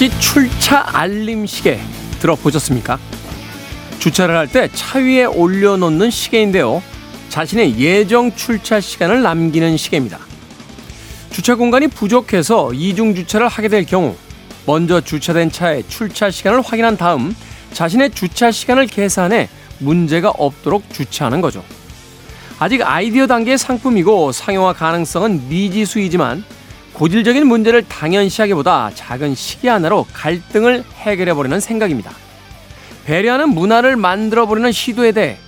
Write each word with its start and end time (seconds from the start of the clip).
혹시 0.00 0.18
출차 0.18 0.82
알림 0.94 1.44
시계 1.44 1.78
들어보셨습니까? 2.20 2.98
주차를 3.98 4.34
할 4.34 4.46
때 4.48 4.66
차 4.72 4.98
위에 4.98 5.26
올려놓는 5.26 6.10
시계인데요. 6.10 6.82
자신의 7.28 7.78
예정 7.78 8.34
출차 8.34 8.80
시간을 8.80 9.20
남기는 9.20 9.76
시계입니다. 9.76 10.18
주차 11.30 11.54
공간이 11.54 11.88
부족해서 11.88 12.72
이중 12.72 13.14
주차를 13.14 13.48
하게 13.48 13.68
될 13.68 13.84
경우 13.84 14.16
먼저 14.64 15.02
주차된 15.02 15.50
차의 15.50 15.84
출차 15.88 16.30
시간을 16.30 16.62
확인한 16.62 16.96
다음 16.96 17.36
자신의 17.74 18.12
주차 18.12 18.50
시간을 18.50 18.86
계산해 18.86 19.50
문제가 19.80 20.30
없도록 20.30 20.82
주차하는 20.94 21.42
거죠. 21.42 21.62
아직 22.58 22.80
아이디어 22.86 23.26
단계의 23.26 23.58
상품이고 23.58 24.32
상용화 24.32 24.72
가능성은 24.72 25.50
미지수이지만 25.50 26.42
고질적인 27.00 27.46
문제를 27.46 27.88
당연시하기보다 27.88 28.90
작은 28.92 29.34
시기 29.34 29.68
하나로 29.68 30.06
갈등을 30.12 30.84
해결해버리는 30.96 31.58
생각입니다. 31.58 32.12
배려하는 33.06 33.48
문화를 33.48 33.96
만들어버리는 33.96 34.70
시도에 34.70 35.12
대해 35.12 35.38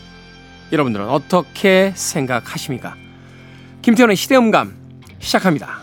여러분들은 0.72 1.10
어떻게 1.10 1.92
생각하십니까? 1.94 2.96
김태현의 3.82 4.16
시대음감 4.16 4.74
시작합니다. 5.18 5.82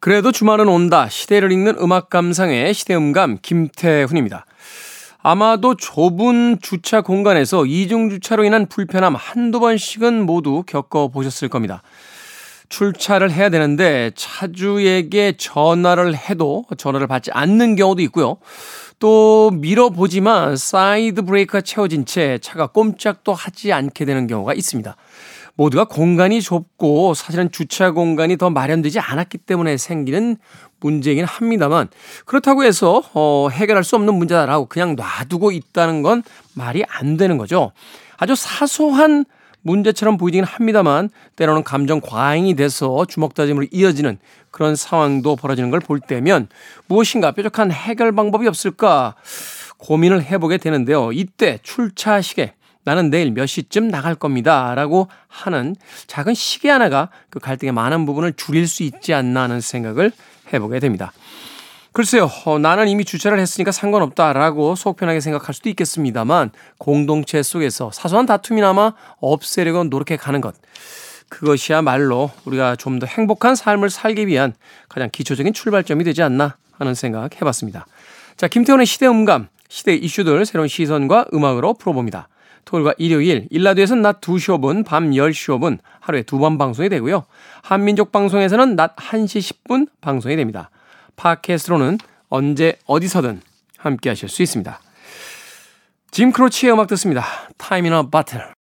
그래도 0.00 0.32
주말은 0.32 0.66
온다. 0.66 1.08
시대를 1.08 1.52
읽는 1.52 1.76
음악 1.78 2.10
감상의 2.10 2.74
시대음감 2.74 3.38
김태훈입니다. 3.40 4.47
아마도 5.22 5.74
좁은 5.74 6.58
주차 6.62 7.00
공간에서 7.00 7.66
이중 7.66 8.08
주차로 8.08 8.44
인한 8.44 8.66
불편함 8.66 9.14
한두 9.16 9.60
번씩은 9.60 10.24
모두 10.26 10.62
겪어보셨을 10.66 11.48
겁니다. 11.48 11.82
출차를 12.68 13.30
해야 13.30 13.48
되는데 13.48 14.10
차주에게 14.14 15.36
전화를 15.38 16.14
해도 16.14 16.64
전화를 16.76 17.06
받지 17.06 17.30
않는 17.32 17.76
경우도 17.76 18.02
있고요. 18.02 18.36
또 18.98 19.50
밀어보지만 19.54 20.56
사이드 20.56 21.22
브레이크가 21.22 21.62
채워진 21.62 22.04
채 22.04 22.38
차가 22.42 22.66
꼼짝도 22.66 23.32
하지 23.32 23.72
않게 23.72 24.04
되는 24.04 24.26
경우가 24.26 24.54
있습니다. 24.54 24.96
모두가 25.54 25.86
공간이 25.86 26.40
좁고 26.40 27.14
사실은 27.14 27.50
주차 27.50 27.90
공간이 27.90 28.36
더 28.36 28.48
마련되지 28.48 29.00
않았기 29.00 29.38
때문에 29.38 29.76
생기는 29.76 30.36
문제이긴 30.80 31.24
합니다만 31.24 31.88
그렇다고 32.24 32.64
해서 32.64 33.02
어, 33.14 33.48
해결할 33.50 33.84
수 33.84 33.96
없는 33.96 34.14
문제다라고 34.14 34.66
그냥 34.66 34.96
놔두고 34.96 35.52
있다는 35.52 36.02
건 36.02 36.22
말이 36.54 36.84
안 36.88 37.16
되는 37.16 37.38
거죠. 37.38 37.72
아주 38.16 38.34
사소한 38.36 39.24
문제처럼 39.62 40.16
보이긴 40.16 40.44
합니다만 40.44 41.10
때로는 41.36 41.64
감정 41.64 42.00
과잉이 42.00 42.54
돼서 42.54 43.04
주먹다짐으로 43.06 43.66
이어지는 43.70 44.18
그런 44.50 44.76
상황도 44.76 45.36
벌어지는 45.36 45.70
걸 45.70 45.80
볼 45.80 46.00
때면 46.00 46.48
무엇인가 46.86 47.32
뾰족한 47.32 47.70
해결 47.72 48.12
방법이 48.12 48.46
없을까 48.46 49.14
고민을 49.78 50.22
해보게 50.24 50.58
되는데요. 50.58 51.12
이때 51.12 51.58
출차 51.62 52.20
시계 52.20 52.54
나는 52.84 53.10
내일 53.10 53.32
몇 53.32 53.46
시쯤 53.46 53.88
나갈 53.88 54.14
겁니다. 54.14 54.74
라고 54.74 55.08
하는 55.28 55.76
작은 56.06 56.34
시계 56.34 56.70
하나가 56.70 57.10
그 57.28 57.38
갈등의 57.38 57.72
많은 57.72 58.06
부분을 58.06 58.32
줄일 58.32 58.66
수 58.66 58.82
있지 58.82 59.12
않나 59.12 59.42
하는 59.42 59.60
생각을 59.60 60.10
해보게 60.52 60.80
됩니다. 60.80 61.12
글쎄요, 61.92 62.30
어, 62.44 62.58
나는 62.58 62.86
이미 62.86 63.04
주차를 63.04 63.38
했으니까 63.40 63.72
상관없다라고 63.72 64.76
속 64.76 64.96
편하게 64.96 65.20
생각할 65.20 65.54
수도 65.54 65.68
있겠습니다만 65.70 66.50
공동체 66.78 67.42
속에서 67.42 67.90
사소한 67.92 68.26
다툼이나마 68.26 68.92
없애려고 69.20 69.84
노력해 69.84 70.16
가는 70.16 70.40
것. 70.40 70.54
그것이야말로 71.28 72.30
우리가 72.44 72.76
좀 72.76 72.98
더 72.98 73.06
행복한 73.06 73.54
삶을 73.54 73.90
살기 73.90 74.26
위한 74.26 74.54
가장 74.88 75.08
기초적인 75.10 75.52
출발점이 75.52 76.04
되지 76.04 76.22
않나 76.22 76.56
하는 76.72 76.94
생각 76.94 77.36
해봤습니다. 77.36 77.86
자, 78.36 78.48
김태훈의 78.48 78.86
시대 78.86 79.06
음감, 79.06 79.48
시대 79.68 79.94
이슈들 79.94 80.46
새로운 80.46 80.68
시선과 80.68 81.26
음악으로 81.34 81.74
풀어봅니다. 81.74 82.28
토요일과 82.68 82.92
일요일, 82.98 83.48
일라드에서는 83.50 84.02
낮 84.02 84.20
2시 84.20 84.58
5분, 84.58 84.84
밤 84.84 85.10
10시 85.10 85.58
5분 85.58 85.78
하루에 86.00 86.22
두 86.22 86.38
번 86.38 86.58
방송이 86.58 86.90
되고요. 86.90 87.24
한민족 87.62 88.12
방송에서는 88.12 88.76
낮 88.76 88.94
1시 88.96 89.64
10분 89.64 89.88
방송이 90.02 90.36
됩니다. 90.36 90.70
팟캐스트로는 91.16 91.96
언제 92.28 92.76
어디서든 92.84 93.40
함께 93.78 94.10
하실 94.10 94.28
수 94.28 94.42
있습니다. 94.42 94.80
짐 96.10 96.30
크로치의 96.30 96.74
음악 96.74 96.88
듣습니다. 96.88 97.24
Time 97.56 97.90
in 97.90 98.04
a 98.04 98.10
Battle. 98.10 98.57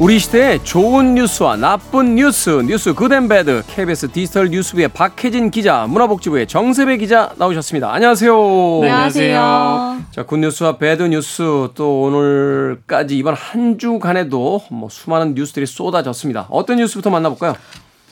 우리 0.00 0.18
시대의 0.18 0.62
좋은 0.64 1.14
뉴스와 1.14 1.56
나쁜 1.56 2.16
뉴스, 2.16 2.50
뉴스 2.66 2.94
good 2.94 3.19
and 3.19 3.37
bad, 3.37 3.62
KBS 3.68 4.08
디지털 4.08 4.50
뉴스부의 4.50 4.88
박혜진 4.88 5.52
기자, 5.52 5.86
문화복지부의 5.86 6.48
정세배 6.48 6.96
기자 6.96 7.30
나오셨습니다. 7.36 7.92
안녕하세요. 7.92 8.32
네, 8.82 8.90
안녕하세요. 8.90 9.98
자, 10.10 10.24
good 10.24 10.46
news와 10.46 10.78
bad 10.78 11.17
news 11.17 11.68
또 11.76 12.02
오늘까지 12.02 13.16
이번 13.16 13.34
한 13.34 13.78
주간에도 13.78 14.62
뭐 14.68 14.88
수많은 14.88 15.34
뉴스들이 15.34 15.64
쏟아졌습니다. 15.64 16.48
어떤 16.50 16.78
뉴스부터 16.78 17.10
만나볼까요? 17.10 17.54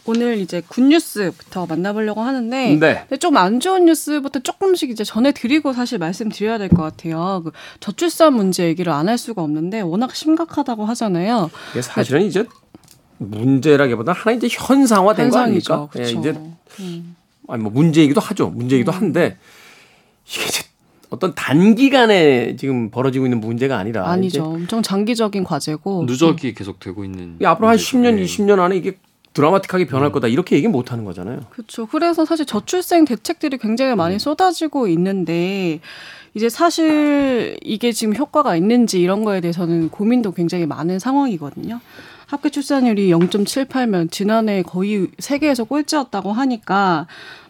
오늘 0.05 0.39
이제 0.39 0.63
good 0.67 0.98
news부터 0.98 1.67
만나보려고 1.67 2.21
하는데 2.23 2.77
네. 2.79 3.19
좀 3.19 3.37
안 3.37 3.61
좋은 3.61 3.85
뉴스부터 3.87 4.41
조금씩 4.41 4.91
이제 4.91 5.05
전해드리고 5.05 5.73
사실 5.73 5.99
말씀드려야 5.99 6.59
될 6.59 6.69
것 6.69 6.83
같아요. 6.83 7.43
그 7.45 7.53
저출산 7.81 8.35
문제 8.35 8.65
얘기를 8.67 8.93
안 8.93 9.09
할 9.09 9.17
수가 9.19 9.43
없는데 9.43 9.81
워낙 9.81 10.15
심각하다고 10.15 10.85
하잖아요. 10.87 11.51
이게 11.73 11.83
사실은 11.83 12.23
이제 12.23 12.45
문제라기보다 13.19 14.13
하나 14.13 14.37
이제 14.37 14.49
현상화된 14.51 15.31
거 15.31 15.39
아닙니까? 15.39 15.89
그렇죠. 15.91 16.15
예, 16.17 16.19
이제 16.19 16.35
아니 17.49 17.63
뭐 17.63 17.71
문제이기도 17.73 18.21
하죠. 18.21 18.49
문제이기도 18.51 18.93
음. 18.93 18.97
한데 18.97 19.37
이게 20.29 20.45
이제 20.47 20.63
어떤 21.11 21.35
단기간에 21.35 22.57
지금 22.57 22.91
벌어지고 22.91 23.27
있는 23.27 23.41
문제가 23.41 23.77
아니라 23.79 24.09
아니죠. 24.11 24.45
엄청 24.45 24.83
장기적인 24.83 25.45
과제고 25.45 26.05
누적이 26.07 26.55
계속되고 26.55 27.05
있는 27.05 27.35
이게 27.37 27.47
앞으로 27.47 27.69
한 27.69 27.75
문제죠. 27.77 27.99
10년, 27.99 28.15
네. 28.17 28.25
20년 28.25 28.59
안에 28.61 28.77
이게 28.77 28.99
드라마틱하게 29.35 29.87
변할 29.87 30.13
거다 30.13 30.29
이렇게 30.29 30.57
얘기 30.57 30.69
못 30.69 30.93
하는 30.93 31.05
거잖아요. 31.05 31.41
그렇죠. 31.51 31.87
그래서 31.87 32.25
사실 32.25 32.47
저출생 32.47 33.05
대책들이 33.05 33.59
굉장히 33.59 33.95
많이 33.95 34.19
쏟아지고 34.19 34.89
있는데 34.89 35.81
이제 36.35 36.49
사실 36.49 37.57
이게 37.63 37.93
지금 37.93 38.17
효과가 38.17 38.57
있는지 38.57 39.01
이런 39.01 39.25
거에 39.25 39.41
대해서는 39.41 39.91
고민도 39.91 40.33
굉장히 40.33 40.67
많은 40.67 40.99
상황이거든요. 40.99 41.81
합계 42.27 42.49
출산율이 42.49 43.11
0.78면 43.11 44.11
지난해 44.11 44.63
거의 44.63 45.09
세계에서 45.19 45.65
꼴찌였다고 45.65 46.33
하니까 46.33 47.07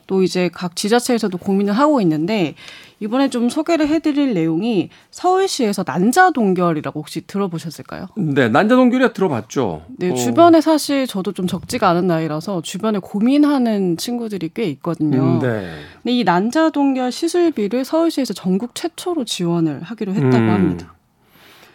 또 0.07 0.23
이제 0.23 0.51
각 0.53 0.77
지자체에서도 0.77 1.37
고민을 1.39 1.73
하고 1.73 2.01
있는데 2.01 2.55
이번에 3.01 3.31
좀 3.31 3.49
소개를 3.49 3.89
해드릴 3.89 4.35
내용이 4.35 4.91
서울시에서 5.11 5.83
난자 5.85 6.31
동결이라고 6.31 7.01
혹시 7.01 7.27
들어보셨을까요? 7.27 8.07
네, 8.17 8.49
난자 8.49 8.77
동결이 8.77 9.13
들어봤죠. 9.13 9.83
네, 9.99 10.11
어, 10.13 10.15
주변에 10.15 10.61
사실 10.61 11.07
저도 11.07 11.33
좀 11.33 11.47
적지가 11.47 11.89
않은 11.91 12.07
나이라서 12.07 12.63
주변에 12.63 13.01
고민하는 13.01 13.97
친구들이 13.97 14.51
꽤 14.55 14.65
있거든요. 14.67 15.21
음, 15.21 15.39
네. 15.41 15.69
근데 16.03 16.13
이 16.13 16.23
난자 16.25 16.71
동결 16.71 17.11
시술비를 17.11 17.85
서울시에서 17.85 18.35
전국 18.35 18.75
최초로 18.75 19.25
지원을 19.25 19.83
하기로 19.83 20.15
했다고 20.15 20.37
음. 20.37 20.49
합니다. 20.51 20.95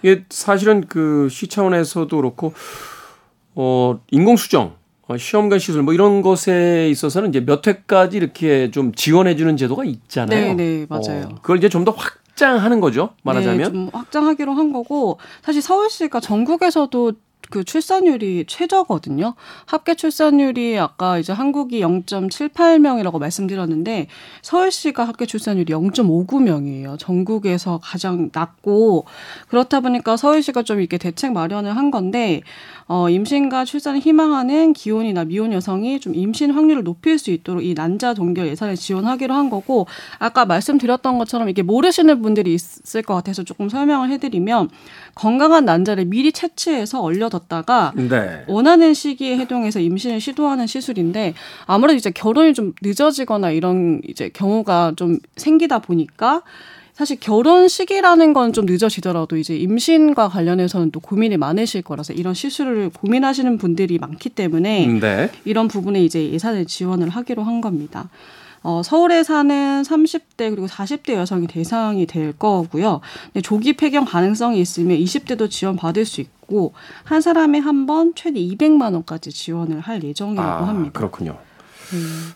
이게 0.04 0.24
사실은 0.30 0.86
그 0.88 1.28
시 1.30 1.48
차원에서도 1.48 2.16
그렇고 2.16 2.54
어 3.56 4.00
인공 4.12 4.38
수정, 4.38 4.64
어, 4.64 4.78
시험관 5.16 5.60
시술 5.60 5.84
뭐 5.84 5.94
이런 5.94 6.22
것에 6.22 6.90
있어서는 6.90 7.30
이제 7.30 7.46
몇 7.46 7.66
회까지 7.66 8.18
이렇게 8.18 8.72
좀 8.72 8.92
지원해 8.94 9.36
주는 9.36 9.56
제도가 9.56 9.86
있잖아요. 9.86 10.54
네, 10.54 10.54
네, 10.54 10.86
맞아요. 10.90 11.30
어, 11.32 11.36
그걸 11.42 11.58
이제 11.58 11.70
좀 11.70 11.86
더 11.86 11.92
확장하는 11.92 12.82
거죠. 12.82 13.12
말하자면. 13.24 13.58
네, 13.58 13.64
좀 13.64 13.90
확장하기로 13.94 14.54
한 14.54 14.74
거고 14.74 15.20
사실 15.44 15.62
서울시가 15.62 16.20
전국에서도 16.20 17.14
그 17.50 17.64
출산율이 17.64 18.44
최저거든요. 18.48 19.34
합계 19.66 19.96
출산율이 19.96 20.78
아까 20.80 21.18
이제 21.18 21.32
한국이 21.32 21.80
0.78명이라고 21.82 23.20
말씀드렸는데 23.20 24.08
서울시가 24.42 25.06
합계 25.06 25.26
출산율이 25.26 25.72
0.59명이에요. 25.74 27.00
전국에서 27.00 27.80
가장 27.82 28.30
낮고 28.34 29.06
그렇다 29.48 29.80
보니까 29.80 30.18
서울시가 30.18 30.64
좀 30.64 30.80
이렇게 30.80 30.98
대책 30.98 31.32
마련을 31.32 31.76
한 31.76 31.90
건데 31.90 32.42
어, 32.88 33.10
임신과 33.10 33.66
출산을 33.66 34.00
희망하는 34.00 34.74
기혼이나 34.74 35.26
미혼 35.26 35.54
여성이 35.54 36.00
좀 36.00 36.16
임신 36.16 36.52
확률을 36.52 36.84
높일 36.84 37.20
수 37.20 37.32
있도록 37.32 37.64
이 37.64 37.74
난자 37.74 38.14
동결 38.14 38.48
예산을 38.48 38.76
지원하기로 38.76 39.34
한 39.34 39.50
거고 39.50 39.88
아까 40.20 40.46
말씀드렸던 40.46 41.18
것처럼 41.18 41.50
이게 41.50 41.62
모르시는 41.62 42.22
분들이 42.22 42.54
있을 42.54 43.04
것 43.04 43.14
같아서 43.14 43.44
조금 43.44 43.70
설명을 43.70 44.10
해드리면 44.12 44.70
건강한 45.16 45.66
난자를 45.66 46.06
미리 46.06 46.32
채취해서 46.32 47.02
얼려뒀 47.02 47.28
미뤄뒀다가 47.28 47.94
네. 47.96 48.44
원하는 48.48 48.94
시기에 48.94 49.38
해동해서 49.38 49.80
임신을 49.80 50.22
시도하는 50.22 50.68
시술인데 50.68 51.34
아무래도 51.66 51.98
이제 51.98 52.10
결혼이 52.10 52.54
좀 52.54 52.74
늦어지거나 52.82 53.52
이런 53.52 54.02
이제 54.08 54.30
경우가 54.30 54.94
좀 54.96 55.20
생기다 55.36 55.80
보니까 55.80 56.42
사실 56.98 57.18
결혼 57.20 57.68
시기라는 57.68 58.34
건 58.34 58.52
좀 58.54 58.66
늦어지더라도 58.66 59.38
이제 59.38 59.56
임신과 59.56 60.30
관련해서는 60.30 60.90
또 60.90 61.00
고민이 61.00 61.38
많으실 61.38 61.84
거라서 61.84 62.14
이런 62.14 62.34
시술을 62.34 62.90
고민하시는 62.90 63.58
분들이 63.60 64.00
많기 64.00 64.30
때문에 64.30 64.88
네. 64.88 65.30
이런 65.46 65.68
부분에 65.68 66.04
이제 66.04 66.32
예산을 66.32 66.66
지원을 66.66 67.10
하기로 67.10 67.44
한 67.44 67.62
겁니다. 67.62 68.10
어, 68.64 68.82
서울에 68.84 69.22
사는 69.22 69.84
30대 69.84 70.50
그리고 70.50 70.66
40대 70.66 71.14
여성이 71.14 71.46
대상이 71.46 72.08
될 72.08 72.34
거고요. 72.34 73.02
조기 73.44 73.74
폐경 73.74 74.04
가능성이 74.04 74.60
있으면 74.60 74.98
20대도 74.98 75.50
지원 75.52 75.76
받을 75.76 76.04
수 76.04 76.20
있고 76.22 76.74
한 77.04 77.22
사람에 77.22 77.60
한 77.60 77.86
번 77.86 78.14
최대 78.16 78.40
200만 78.40 78.94
원까지 78.94 79.32
지원을 79.32 79.82
할 79.82 80.04
예정이라고 80.04 80.50
아, 80.66 80.68
합니다. 80.68 80.92
그렇군요. 80.94 81.38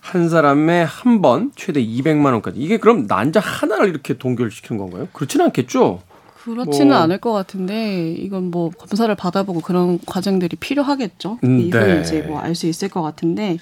한 0.01 0.29
사람에 0.29 0.83
한 0.83 1.21
번 1.21 1.51
최대 1.55 1.83
200만 1.83 2.25
원까지. 2.33 2.59
이게 2.59 2.77
그럼 2.77 3.05
난자 3.07 3.39
하나를 3.39 3.89
이렇게 3.89 4.17
동결시키는 4.17 4.79
건가요? 4.79 5.07
그렇지는 5.13 5.45
않겠죠. 5.47 6.01
그렇지는 6.43 6.87
뭐. 6.87 6.97
않을 6.97 7.19
것 7.19 7.31
같은데 7.33 8.13
이건 8.13 8.49
뭐 8.49 8.71
검사를 8.71 9.13
받아보고 9.13 9.61
그런 9.61 9.99
과정들이 10.05 10.55
필요하겠죠. 10.57 11.37
음, 11.43 11.59
이건 11.59 11.87
네. 11.87 12.01
이제 12.01 12.21
뭐 12.23 12.39
알 12.39 12.55
수 12.55 12.65
있을 12.67 12.89
것 12.89 13.01
같은데 13.03 13.57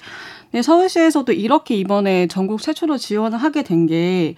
네, 0.52 0.62
서울시에서도 0.62 1.30
이렇게 1.32 1.74
이번에 1.76 2.26
전국 2.26 2.62
최초로 2.62 2.96
지원을 2.96 3.38
하게 3.38 3.62
된 3.62 3.86
게 3.86 4.34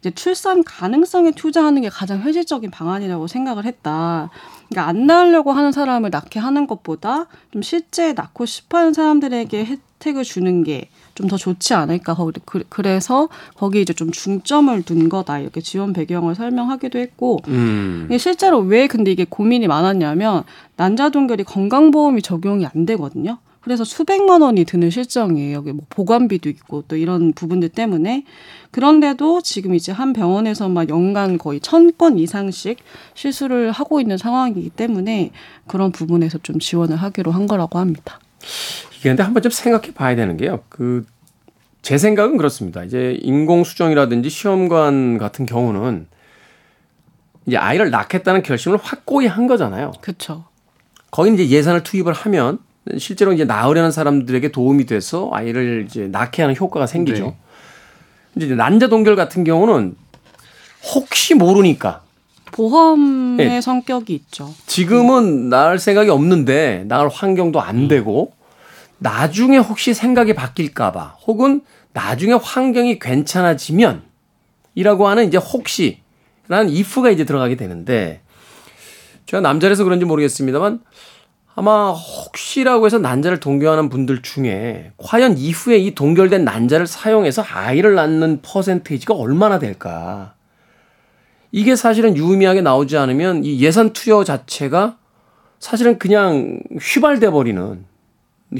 이제 0.00 0.10
출산 0.12 0.62
가능성에 0.62 1.32
투자하는 1.32 1.82
게 1.82 1.88
가장 1.88 2.20
현실적인 2.20 2.70
방안이라고 2.70 3.26
생각을 3.26 3.64
했다. 3.64 4.30
그러니까 4.68 4.88
안 4.88 5.06
낳으려고 5.06 5.50
하는 5.52 5.72
사람을 5.72 6.10
낳게 6.10 6.38
하는 6.38 6.66
것보다 6.68 7.26
좀 7.52 7.62
실제 7.62 8.12
낳고 8.12 8.46
싶어 8.46 8.78
하는 8.78 8.92
사람들에게 8.92 9.64
혜택을 10.00 10.24
주는 10.24 10.64
게 10.64 10.88
좀 11.18 11.26
더 11.26 11.36
좋지 11.36 11.74
않을까. 11.74 12.16
그, 12.44 12.62
그래서 12.68 13.28
거기 13.56 13.82
이제 13.82 13.92
좀 13.92 14.12
중점을 14.12 14.80
둔 14.82 15.08
거다. 15.08 15.40
이렇게 15.40 15.60
지원 15.60 15.92
배경을 15.92 16.36
설명하기도 16.36 16.96
했고. 16.96 17.40
음. 17.48 18.08
실제로 18.20 18.60
왜 18.60 18.86
근데 18.86 19.10
이게 19.10 19.26
고민이 19.28 19.66
많았냐면 19.66 20.44
난자 20.76 21.08
동결이 21.10 21.42
건강보험이 21.42 22.22
적용이 22.22 22.66
안 22.66 22.86
되거든요. 22.86 23.38
그래서 23.62 23.82
수백만 23.82 24.42
원이 24.42 24.64
드는 24.64 24.90
실정이에요. 24.90 25.56
여기 25.56 25.72
뭐 25.72 25.84
보관비도 25.88 26.48
있고 26.50 26.84
또 26.86 26.94
이런 26.94 27.32
부분들 27.32 27.70
때문에 27.70 28.24
그런데도 28.70 29.40
지금 29.42 29.74
이제 29.74 29.90
한 29.90 30.12
병원에서만 30.12 30.88
연간 30.88 31.36
거의 31.36 31.58
천 31.58 31.90
건 31.98 32.16
이상씩 32.16 32.78
시술을 33.14 33.72
하고 33.72 34.00
있는 34.00 34.16
상황이기 34.18 34.70
때문에 34.70 35.32
그런 35.66 35.90
부분에서 35.90 36.38
좀 36.44 36.60
지원을 36.60 36.94
하기로 36.96 37.32
한 37.32 37.48
거라고 37.48 37.80
합니다. 37.80 38.20
이게 38.98 39.10
근데 39.10 39.22
한번 39.22 39.42
좀 39.42 39.50
생각해 39.50 39.92
봐야 39.94 40.14
되는 40.16 40.36
게요. 40.36 40.60
그 40.68 41.04
제 41.82 41.96
생각은 41.96 42.36
그렇습니다. 42.36 42.84
이제 42.84 43.16
인공 43.22 43.64
수정이라든지 43.64 44.28
시험관 44.28 45.18
같은 45.18 45.46
경우는 45.46 46.06
이제 47.46 47.56
아이를 47.56 47.90
낳겠다는 47.90 48.42
결심을 48.42 48.78
확고히 48.82 49.26
한 49.26 49.46
거잖아요. 49.46 49.92
그렇죠. 50.00 50.44
거기 51.10 51.32
이제 51.32 51.48
예산을 51.48 51.82
투입을 51.82 52.12
하면 52.12 52.58
실제로 52.98 53.32
이제 53.32 53.44
낳으려는 53.44 53.90
사람들에게 53.90 54.52
도움이 54.52 54.86
돼서 54.86 55.30
아이를 55.32 55.86
이제 55.88 56.08
낳게 56.08 56.42
하는 56.42 56.54
효과가 56.56 56.86
생기죠. 56.86 57.34
네. 58.34 58.44
이제 58.44 58.54
난자 58.54 58.88
동결 58.88 59.16
같은 59.16 59.44
경우는 59.44 59.96
혹시 60.94 61.34
모르니까 61.34 62.02
보험의 62.52 63.48
네. 63.48 63.60
성격이 63.60 64.14
있죠. 64.14 64.52
지금은 64.66 65.48
낳을 65.48 65.78
생각이 65.78 66.10
없는데 66.10 66.84
낳을 66.86 67.08
환경도 67.08 67.60
안 67.60 67.76
음. 67.76 67.88
되고 67.88 68.32
나중에 68.98 69.58
혹시 69.58 69.94
생각이 69.94 70.34
바뀔까봐 70.34 71.18
혹은 71.26 71.62
나중에 71.92 72.32
환경이 72.32 72.98
괜찮아지면 72.98 74.02
이라고 74.74 75.08
하는 75.08 75.26
이제 75.26 75.38
혹시라는 75.38 76.68
if가 76.68 77.10
이제 77.10 77.24
들어가게 77.24 77.56
되는데 77.56 78.22
제가 79.26 79.40
남자라서 79.40 79.84
그런지 79.84 80.04
모르겠습니다만 80.04 80.80
아마 81.54 81.90
혹시라고 81.90 82.86
해서 82.86 82.98
난자를 82.98 83.40
동결하는 83.40 83.88
분들 83.88 84.22
중에 84.22 84.92
과연 84.96 85.36
이후에 85.36 85.78
이 85.78 85.92
동결된 85.92 86.44
난자를 86.44 86.86
사용해서 86.86 87.42
아이를 87.42 87.96
낳는 87.96 88.42
퍼센테이지가 88.42 89.14
얼마나 89.14 89.58
될까? 89.58 90.34
이게 91.50 91.74
사실은 91.74 92.16
유의미하게 92.16 92.60
나오지 92.60 92.96
않으면 92.96 93.42
이 93.44 93.60
예산 93.60 93.92
투여 93.92 94.22
자체가 94.22 94.98
사실은 95.58 95.98
그냥 95.98 96.60
휘발돼 96.80 97.30
버리는 97.30 97.84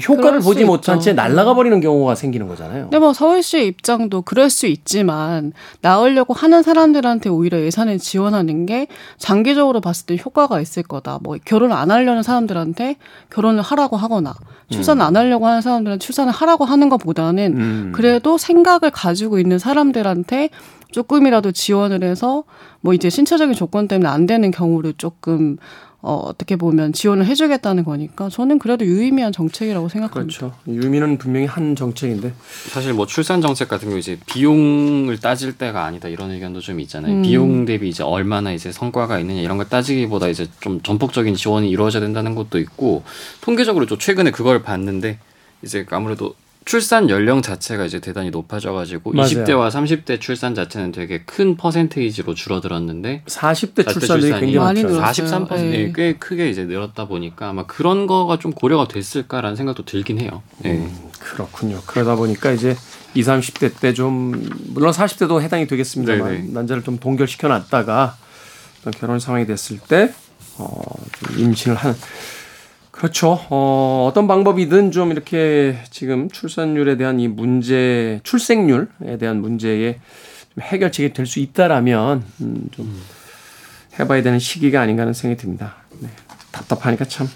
효과를 0.07 0.39
보지 0.41 0.65
못한 0.65 0.99
채 0.99 1.13
날아가 1.13 1.55
버리는 1.55 1.79
경우가 1.81 2.13
생기는 2.13 2.47
거잖아요. 2.47 2.83
근데 2.83 2.99
뭐 2.99 3.11
서울시 3.11 3.65
입장도 3.65 4.21
그럴 4.21 4.51
수 4.51 4.67
있지만 4.67 5.51
나오려고 5.81 6.35
하는 6.35 6.61
사람들한테 6.61 7.29
오히려 7.29 7.59
예산을 7.59 7.97
지원하는 7.97 8.67
게 8.67 8.87
장기적으로 9.17 9.81
봤을 9.81 10.05
때 10.05 10.17
효과가 10.23 10.61
있을 10.61 10.83
거다. 10.83 11.19
뭐 11.23 11.37
결혼 11.43 11.71
안 11.71 11.89
하려는 11.89 12.21
사람들한테 12.21 12.97
결혼을 13.31 13.63
하라고 13.63 13.97
하거나 13.97 14.35
출산 14.69 14.97
음. 14.97 15.01
안 15.01 15.17
하려고 15.17 15.47
하는 15.47 15.61
사람들은 15.61 15.97
출산을 15.97 16.31
하라고 16.31 16.65
하는 16.65 16.89
것보다는 16.89 17.57
음. 17.57 17.91
그래도 17.95 18.37
생각을 18.37 18.91
가지고 18.91 19.39
있는 19.39 19.57
사람들한테 19.57 20.49
조금이라도 20.91 21.51
지원을 21.51 22.03
해서 22.03 22.43
뭐 22.81 22.93
이제 22.93 23.09
신체적인 23.09 23.55
조건 23.55 23.87
때문에 23.87 24.09
안 24.09 24.25
되는 24.25 24.51
경우를 24.51 24.93
조금 24.97 25.57
어, 26.01 26.13
어떻게 26.13 26.55
보면 26.55 26.93
지원을 26.93 27.25
해주겠다는 27.25 27.83
거니까 27.83 28.29
저는 28.29 28.57
그래도 28.57 28.85
유의미한 28.85 29.33
정책이라고 29.33 29.89
생각합니다. 29.89 30.37
그렇죠. 30.39 30.55
유의미는 30.65 31.17
분명히 31.17 31.45
한 31.45 31.75
정책인데 31.75 32.33
사실 32.69 32.93
뭐 32.93 33.05
출산 33.05 33.41
정책 33.41 33.67
같은 33.67 33.89
경우 33.89 33.99
이제 33.99 34.17
비용을 34.25 35.19
따질 35.19 35.57
때가 35.57 35.83
아니다 35.83 36.07
이런 36.07 36.31
의견도 36.31 36.61
좀 36.61 36.79
있잖아요. 36.79 37.15
음. 37.15 37.21
비용 37.21 37.65
대비 37.65 37.89
이제 37.89 38.03
얼마나 38.03 38.53
이제 38.53 38.71
성과가 38.71 39.19
있느냐 39.19 39.41
이런 39.41 39.57
걸 39.57 39.67
따지기보다 39.67 40.29
이제 40.29 40.47
좀 40.61 40.81
전폭적인 40.81 41.35
지원이 41.35 41.69
이루어져야 41.69 42.01
된다는 42.01 42.33
것도 42.33 42.59
있고 42.59 43.03
통계적으로 43.41 43.85
좀 43.85 43.97
최근에 43.97 44.31
그걸 44.31 44.63
봤는데 44.63 45.19
이제 45.63 45.85
아무래도 45.89 46.33
출산 46.65 47.09
연령 47.09 47.41
자체가 47.41 47.85
이제 47.85 47.99
대단히 47.99 48.29
높아져가지고 48.29 49.13
맞아요. 49.13 49.29
20대와 49.29 49.69
30대 49.71 50.19
출산 50.19 50.53
자체는 50.53 50.91
되게 50.91 51.23
큰 51.23 51.57
퍼센테이지로 51.57 52.35
줄어들었는데 52.35 53.23
40대, 53.25 53.85
40대 53.85 53.93
출산이 53.93 54.21
굉장히 54.21 54.55
많이 54.57 54.83
늘었어요. 54.83 55.27
43% 55.47 55.49
네. 55.55 55.93
꽤 55.95 56.13
크게 56.13 56.49
이제 56.49 56.65
늘었다 56.65 57.05
보니까 57.07 57.49
아마 57.49 57.65
그런 57.65 58.05
거가 58.05 58.37
좀 58.37 58.51
고려가 58.51 58.87
됐을까라는 58.87 59.55
생각도 59.55 59.83
들긴 59.85 60.19
해요. 60.19 60.43
네. 60.59 60.73
음, 60.73 60.95
그렇군요. 61.19 61.81
그러다 61.87 62.15
보니까 62.15 62.51
이제 62.51 62.75
20, 63.15 63.27
30대 63.33 63.79
때 63.79 63.93
좀 63.93 64.47
물론 64.67 64.91
40대도 64.91 65.41
해당이 65.41 65.65
되겠습니다만 65.65 66.27
네네. 66.27 66.39
네. 66.43 66.53
난자를 66.53 66.83
좀 66.83 66.99
동결시켜 66.99 67.47
놨다가 67.47 68.15
결혼 68.99 69.19
상황이 69.19 69.45
됐을 69.47 69.79
때 69.79 70.13
어, 70.57 70.81
좀 71.13 71.39
임신을 71.39 71.75
하는 71.77 71.95
그렇죠. 72.99 73.39
어, 73.49 74.07
어떤 74.09 74.27
방법이든 74.27 74.91
좀 74.91 75.13
이렇게 75.13 75.77
지금 75.89 76.29
출산율에 76.29 76.97
대한 76.97 77.21
이 77.21 77.29
문제, 77.29 78.19
출생률에 78.23 79.17
대한 79.17 79.39
문제에 79.39 80.01
좀 80.53 80.61
해결책이 80.63 81.13
될 81.13 81.25
수 81.25 81.39
있다라면 81.39 82.25
음, 82.41 82.67
좀 82.71 83.01
해봐야 83.97 84.21
되는 84.21 84.37
시기가 84.37 84.81
아닌가 84.81 85.03
하는 85.03 85.13
생각이 85.13 85.41
듭니다. 85.41 85.77
네. 86.01 86.09
답답하니까 86.51 87.05
참. 87.05 87.29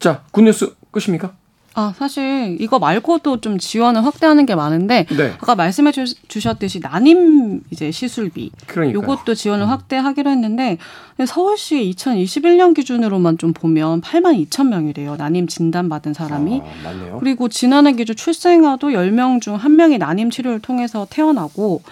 자, 0.00 0.24
굿뉴스 0.32 0.74
끝입니까? 0.90 1.32
아, 1.78 1.92
사실 1.94 2.56
이거 2.58 2.78
말고도 2.78 3.42
좀 3.42 3.58
지원을 3.58 4.02
확대하는 4.02 4.46
게 4.46 4.54
많은데 4.54 5.04
네. 5.14 5.34
아까 5.38 5.54
말씀해 5.54 5.92
주, 5.92 6.40
셨듯이 6.40 6.80
난임 6.80 7.60
이제 7.70 7.90
시술비 7.90 8.50
그러니까요. 8.66 9.02
요것도 9.02 9.34
지원을 9.34 9.66
음. 9.66 9.68
확대하기로 9.68 10.30
했는데 10.30 10.78
서울시 11.26 11.92
2021년 11.94 12.74
기준으로만 12.74 13.36
좀 13.36 13.52
보면 13.52 14.00
8만 14.00 14.48
2천 14.48 14.68
명이래요. 14.68 15.16
난임 15.16 15.48
진단 15.48 15.90
받은 15.90 16.14
사람이. 16.14 16.62
아, 16.62 17.18
그리고 17.20 17.50
지난해 17.50 17.92
기준 17.92 18.16
출생아도 18.16 18.88
10명 18.88 19.42
중 19.42 19.58
1명이 19.58 19.98
난임 19.98 20.30
치료를 20.30 20.60
통해서 20.60 21.06
태어나고 21.10 21.82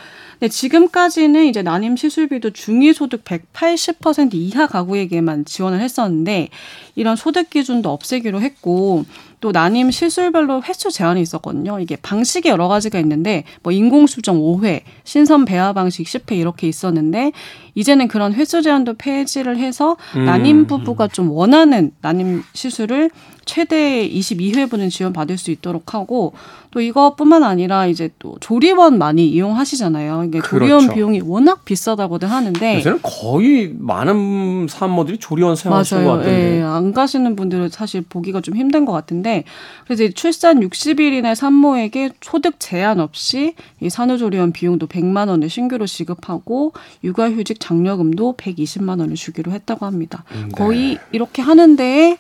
네, 0.41 0.49
지금까지는 0.49 1.47
이제 1.47 1.63
난임 1.63 1.97
시술비도 1.97 2.51
중위소득 2.51 3.25
180% 3.25 4.35
이하 4.35 4.67
가구에게만 4.67 5.45
지원을 5.45 5.81
했었는데 5.81 6.49
이런 6.97 7.17
소득 7.17 7.51
기준도 7.51 7.91
없애기로 7.91 8.41
했고 8.41 9.05
또 9.45 9.53
난임 9.53 9.91
시술별로 9.91 10.63
횟수 10.63 10.91
제한이 10.91 11.21
있었거든요. 11.21 11.79
이게 11.79 11.97
방식이 11.97 12.49
여러 12.49 12.67
가지가 12.67 12.99
있는데 13.01 13.45
뭐 13.63 13.75
인공수정 13.75 14.39
5회, 14.39 14.81
신선 15.05 15.45
배아 15.45 15.75
방식 15.75 16.07
10회 16.07 16.39
이렇게 16.39 16.67
있었는데 16.67 17.33
이제는 17.75 18.09
그런 18.09 18.33
횟수 18.33 18.63
제한도 18.63 18.95
폐지를 18.95 19.59
해서 19.59 19.97
음. 20.17 20.25
난임 20.25 20.67
부부가 20.67 21.09
좀 21.09 21.31
원하는 21.31 21.93
난임 22.01 22.43
시술을 22.53 23.11
최대 23.45 24.09
22회분은 24.09 24.91
지원받을 24.91 25.37
수 25.39 25.51
있도록 25.51 25.95
하고 25.95 26.33
또 26.71 26.81
이것뿐만 26.81 27.45
아니라 27.45 27.87
이제 27.87 28.11
또 28.19 28.37
조리원 28.41 28.99
많이 28.99 29.29
이용하시잖아요. 29.29 30.25
이게 30.25 30.41
조리원 30.41 30.81
그렇죠. 30.81 30.95
비용이 30.95 31.21
워낙 31.21 31.65
비싸다고들 31.65 32.29
하는데 32.31 32.77
요새는 32.79 33.01
거의 33.03 33.73
많은 33.79 34.67
산모들이 34.69 35.19
조리원 35.19 35.55
사용하시는 35.55 36.05
것. 36.05 36.11
같던데. 36.11 36.59
예, 36.59 36.63
안 36.63 36.93
가시는 36.93 37.37
분들은 37.37 37.69
사실 37.69 38.03
보기가 38.03 38.41
좀 38.41 38.57
힘든 38.57 38.85
것 38.87 38.93
같은데 38.93 39.45
그래서 39.85 40.09
출산 40.15 40.61
60일 40.61 41.13
이내 41.13 41.35
산모에게 41.35 42.11
소득 42.21 42.59
제한 42.59 42.99
없이 42.99 43.55
이 43.81 43.89
산후조리원 43.89 44.53
비용도 44.53 44.89
100만 44.89 45.29
원을 45.29 45.49
신규로 45.49 45.87
지급하고 45.87 46.73
육아휴직 47.05 47.61
장려금도 47.65 48.35
120만 48.37 49.01
원을 49.01 49.15
주기로 49.15 49.51
했다고 49.53 49.87
합니다. 49.87 50.25
음, 50.33 50.43
네. 50.45 50.49
거의 50.53 50.99
이렇게 51.13 51.41
하는 51.41 51.77
데에 51.77 52.19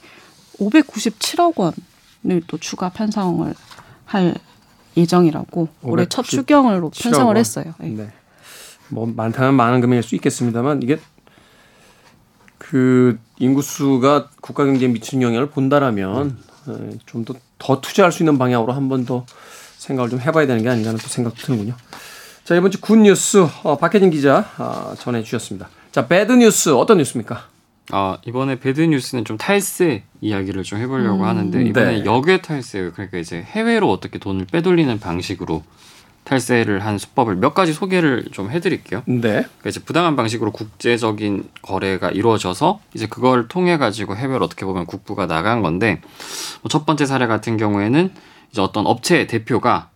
597억 0.58 1.58
원을 1.58 2.42
또 2.46 2.56
추가 2.58 2.88
편성을 2.88 3.52
할 4.06 4.34
예정이라고 4.96 5.68
올해 5.82 6.06
첫 6.06 6.22
597억 6.24 6.28
추경으로 6.28 6.90
편성을 6.90 7.26
원. 7.26 7.36
했어요. 7.36 7.74
예. 7.82 7.88
네. 7.88 8.12
뭐 8.88 9.06
많다면 9.06 9.54
많은 9.54 9.80
금액일 9.82 10.02
수 10.02 10.14
있겠습니다만 10.14 10.82
이게 10.82 10.98
그 12.58 13.18
인구수가 13.38 14.30
국가 14.40 14.64
경제에 14.64 14.88
미치는 14.88 15.22
영향을 15.22 15.50
본다라면 15.50 16.38
좀더 17.04 17.34
더 17.58 17.80
투자할 17.80 18.12
수 18.12 18.22
있는 18.22 18.38
방향으로 18.38 18.72
한 18.72 18.88
번 18.88 19.04
더 19.04 19.26
생각을 19.78 20.08
좀 20.08 20.18
해봐야 20.20 20.46
되는 20.46 20.62
게 20.62 20.68
아닌가 20.70 20.88
하는 20.88 20.98
또 21.00 21.08
생각도 21.08 21.42
드는군요. 21.42 21.74
자 22.44 22.54
이번 22.54 22.70
주 22.70 22.80
good 22.80 23.13
news 23.13 23.46
어, 23.62 23.78
박혜진 23.78 24.10
기자 24.10 24.46
아, 24.58 24.94
전해주셨습니다. 24.98 25.68
자 25.92 26.06
bad 26.06 26.32
news 26.32 26.74
어떤 26.74 26.98
뉴스입니까? 26.98 27.44
아 27.90 28.18
이번에 28.26 28.58
bad 28.60 28.80
news는 28.82 29.24
좀 29.24 29.36
탈세 29.38 30.04
이야기를 30.20 30.62
좀 30.62 30.78
해보려고 30.78 31.24
하는데 31.24 31.62
이번에 31.64 31.98
네. 32.00 32.04
역외 32.04 32.40
탈세 32.42 32.90
그러니까 32.94 33.18
이제 33.18 33.42
해외로 33.42 33.90
어떻게 33.90 34.18
돈을 34.18 34.46
빼돌리는 34.50 34.98
방식으로 35.00 35.62
탈세를 36.24 36.80
한 36.80 36.96
수법을 36.96 37.36
몇 37.36 37.52
가지 37.52 37.74
소개를 37.74 38.24
좀 38.32 38.50
해드릴게요. 38.50 39.02
네. 39.06 39.20
그러니까 39.20 39.68
이제 39.68 39.80
부당한 39.80 40.16
방식으로 40.16 40.52
국제적인 40.52 41.48
거래가 41.60 42.08
이루어져서 42.10 42.80
이제 42.94 43.06
그걸 43.06 43.48
통해 43.48 43.76
가지고 43.76 44.16
해외로 44.16 44.44
어떻게 44.44 44.64
보면 44.64 44.86
국부가 44.86 45.26
나간 45.26 45.60
건데 45.62 46.00
뭐 46.62 46.68
첫 46.70 46.86
번째 46.86 47.04
사례 47.06 47.26
같은 47.26 47.56
경우에는 47.58 48.10
이제 48.50 48.60
어떤 48.62 48.86
업체 48.86 49.26
대표가 49.26 49.90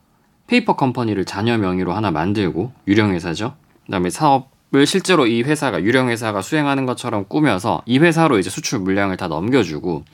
페이퍼 0.49 0.75
컴퍼니를 0.75 1.25
자녀 1.25 1.57
명의로 1.59 1.93
하나 1.93 2.11
만들고 2.11 2.73
유령 2.89 3.13
회사죠. 3.13 3.55
그다음에 3.87 4.11
사업을 4.11 4.87
실제로 4.87 5.27
이 5.27 5.43
회사가 5.43 5.83
유령 5.83 6.09
회사가 6.09 6.43
수행하는 6.43 6.87
것처럼 6.87 7.27
꾸며서 7.29 7.83
이 7.87 7.99
회사로 7.99 8.39
이제 8.39 8.51
수출 8.51 8.81
물량을 8.81 9.17
다 9.17 9.29
넘겨주고 9.29 10.05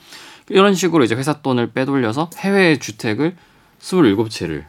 이런 0.51 0.75
식으로 0.75 1.05
이제 1.05 1.15
회사 1.15 1.35
돈을 1.41 1.73
빼돌려서 1.73 2.31
해외 2.39 2.79
주택을 2.79 3.37
27채를 3.81 4.65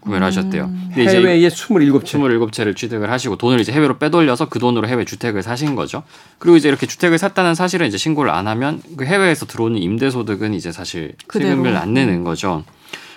구매를 0.00 0.24
하셨대요. 0.26 0.70
근데 0.94 1.08
해외에 1.08 1.48
27채. 1.48 2.50
27채를 2.50 2.76
취득을 2.76 3.10
하시고 3.10 3.36
돈을 3.36 3.58
이제 3.58 3.72
해외로 3.72 3.98
빼돌려서 3.98 4.48
그 4.48 4.58
돈으로 4.58 4.86
해외 4.86 5.04
주택을 5.04 5.42
사신 5.42 5.74
거죠. 5.74 6.02
그리고 6.38 6.56
이제 6.56 6.68
이렇게 6.68 6.86
주택을 6.86 7.18
샀다는 7.18 7.54
사실을 7.54 7.86
이제 7.86 7.96
신고를 7.96 8.30
안 8.30 8.46
하면 8.46 8.80
그 8.96 9.04
해외에서 9.04 9.46
들어오는 9.46 9.78
임대 9.78 10.10
소득은 10.10 10.54
이제 10.54 10.70
사실 10.70 11.14
그대로. 11.26 11.50
세금을 11.50 11.76
안 11.76 11.94
내는 11.94 12.22
거죠. 12.22 12.64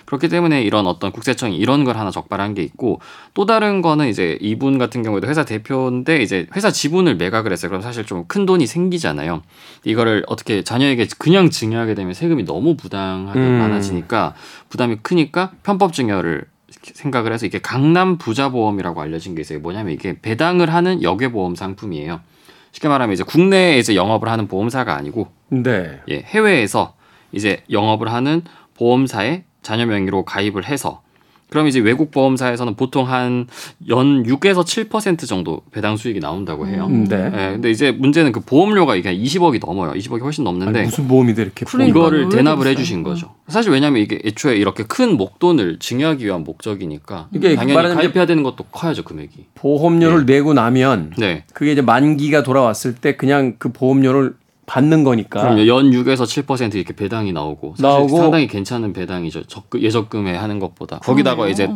그렇기 0.10 0.28
때문에 0.28 0.64
이런 0.64 0.88
어떤 0.88 1.12
국세청이 1.12 1.56
이런 1.56 1.84
걸 1.84 1.96
하나 1.98 2.10
적발한 2.10 2.56
게 2.56 2.64
있고 2.64 3.00
또 3.36 3.46
다른 3.46 3.84
거는 3.84 4.08
이제 4.08 4.40
이분 4.42 4.80
같은 4.80 5.04
경우에도 5.04 5.28
회사 5.28 5.46
대표인데 5.46 6.24
이제 6.24 6.48
회사 6.56 6.72
지분을 6.72 7.16
매각을 7.16 7.52
했어요. 7.52 7.70
그럼 7.70 7.82
사실 7.82 8.06
좀 8.06 8.20
큰 8.28 8.46
돈이 8.46 8.68
생기잖아요. 8.68 9.42
이거를 9.84 10.24
어떻게 10.28 10.64
자녀에게 10.64 11.08
그냥 11.18 11.50
증여하게 11.50 11.96
되면 11.96 12.14
세금이 12.14 12.46
너무 12.46 12.76
부당하게 12.76 13.40
음. 13.40 13.60
많아지니까 13.60 14.36
부담이 14.70 14.98
크니까 15.02 15.52
편법 15.64 15.94
증여를 15.94 16.46
생각을 16.82 17.34
해서 17.34 17.46
이게 17.46 17.60
강남 17.60 18.18
부자 18.18 18.50
보험이라고 18.50 19.02
알려진 19.02 19.36
게 19.36 19.42
있어요. 19.42 19.60
뭐냐면 19.60 19.94
이게 19.94 20.20
배당을 20.22 20.72
하는 20.74 21.02
역외 21.02 21.30
보험 21.32 21.56
상품이에요. 21.56 22.22
쉽게 22.72 22.88
말하면 22.88 23.14
이제 23.14 23.24
국내에 23.24 23.80
이제 23.80 23.96
영업을 23.96 24.30
하는 24.30 24.48
보험사가 24.48 24.96
아니고 24.96 25.30
네. 25.50 26.00
예, 26.10 26.20
해외에서 26.22 26.96
이제 27.32 27.64
영업을 27.72 28.14
하는 28.14 28.44
보험사에 28.76 29.44
자녀 29.70 29.86
명의로 29.86 30.26
가입을 30.26 30.68
해서 30.68 31.02
그럼 31.52 31.68
이제 31.68 31.80
외국 31.80 32.10
보험사에서는 32.12 32.76
보통 32.76 33.08
한 33.08 33.48
연 33.88 34.24
6에서 34.24 34.64
7% 34.64 35.28
정도 35.28 35.62
배당 35.72 35.96
수익이 35.98 36.20
나온다고 36.20 36.68
해요. 36.68 36.86
음. 36.90 37.06
네. 37.08 37.16
예, 37.26 37.52
근데 37.54 37.72
이제 37.72 37.92
문제는 37.92 38.32
그 38.32 38.40
보험료가 38.40 38.96
이게 38.96 39.16
20억이 39.16 39.60
넘어요. 39.66 39.94
20억이 39.94 40.22
훨씬 40.22 40.44
넘는데 40.44 40.80
아니, 40.80 40.88
무슨 40.88 41.08
보험인데 41.08 41.42
이렇게 41.44 41.66
그러니까. 41.66 41.90
이거를 42.00 42.24
왜 42.26 42.30
대납을 42.30 42.58
그랬어요? 42.60 42.72
해주신 42.72 43.02
거죠. 43.04 43.34
사실 43.48 43.72
왜냐하면 43.72 44.02
이게 44.02 44.20
애초에 44.24 44.56
이렇게 44.58 44.84
큰 44.84 45.18
목돈을 45.18 45.78
증여하기 45.80 46.24
위한 46.26 46.44
목적이니까 46.44 47.30
이게 47.34 47.56
당연히 47.56 47.96
가입해야 47.96 48.26
되는 48.28 48.44
것도 48.44 48.66
커야죠 48.66 49.04
금액이. 49.04 49.46
보험료를 49.56 50.26
내고 50.28 50.54
나면 50.54 51.14
네. 51.18 51.46
그게 51.54 51.72
이제 51.72 51.82
만기가 51.82 52.44
돌아왔을 52.44 52.94
때 52.96 53.16
그냥 53.16 53.56
그 53.58 53.72
보험료를 53.72 54.36
받는 54.70 55.04
거니까. 55.04 55.42
그럼요. 55.42 55.66
연 55.68 55.90
6에서 55.90 56.46
7% 56.46 56.76
이렇게 56.76 56.94
배당이 56.94 57.34
나오고 57.34 57.74
사실 57.76 57.84
나오고. 57.84 58.18
상당히 58.18 58.46
괜찮은 58.46 58.94
배당이죠. 58.94 59.44
적금, 59.46 59.82
예적금에 59.82 60.36
하는 60.36 60.60
것보다. 60.60 61.00
거기다가 61.00 61.48
이제 61.48 61.68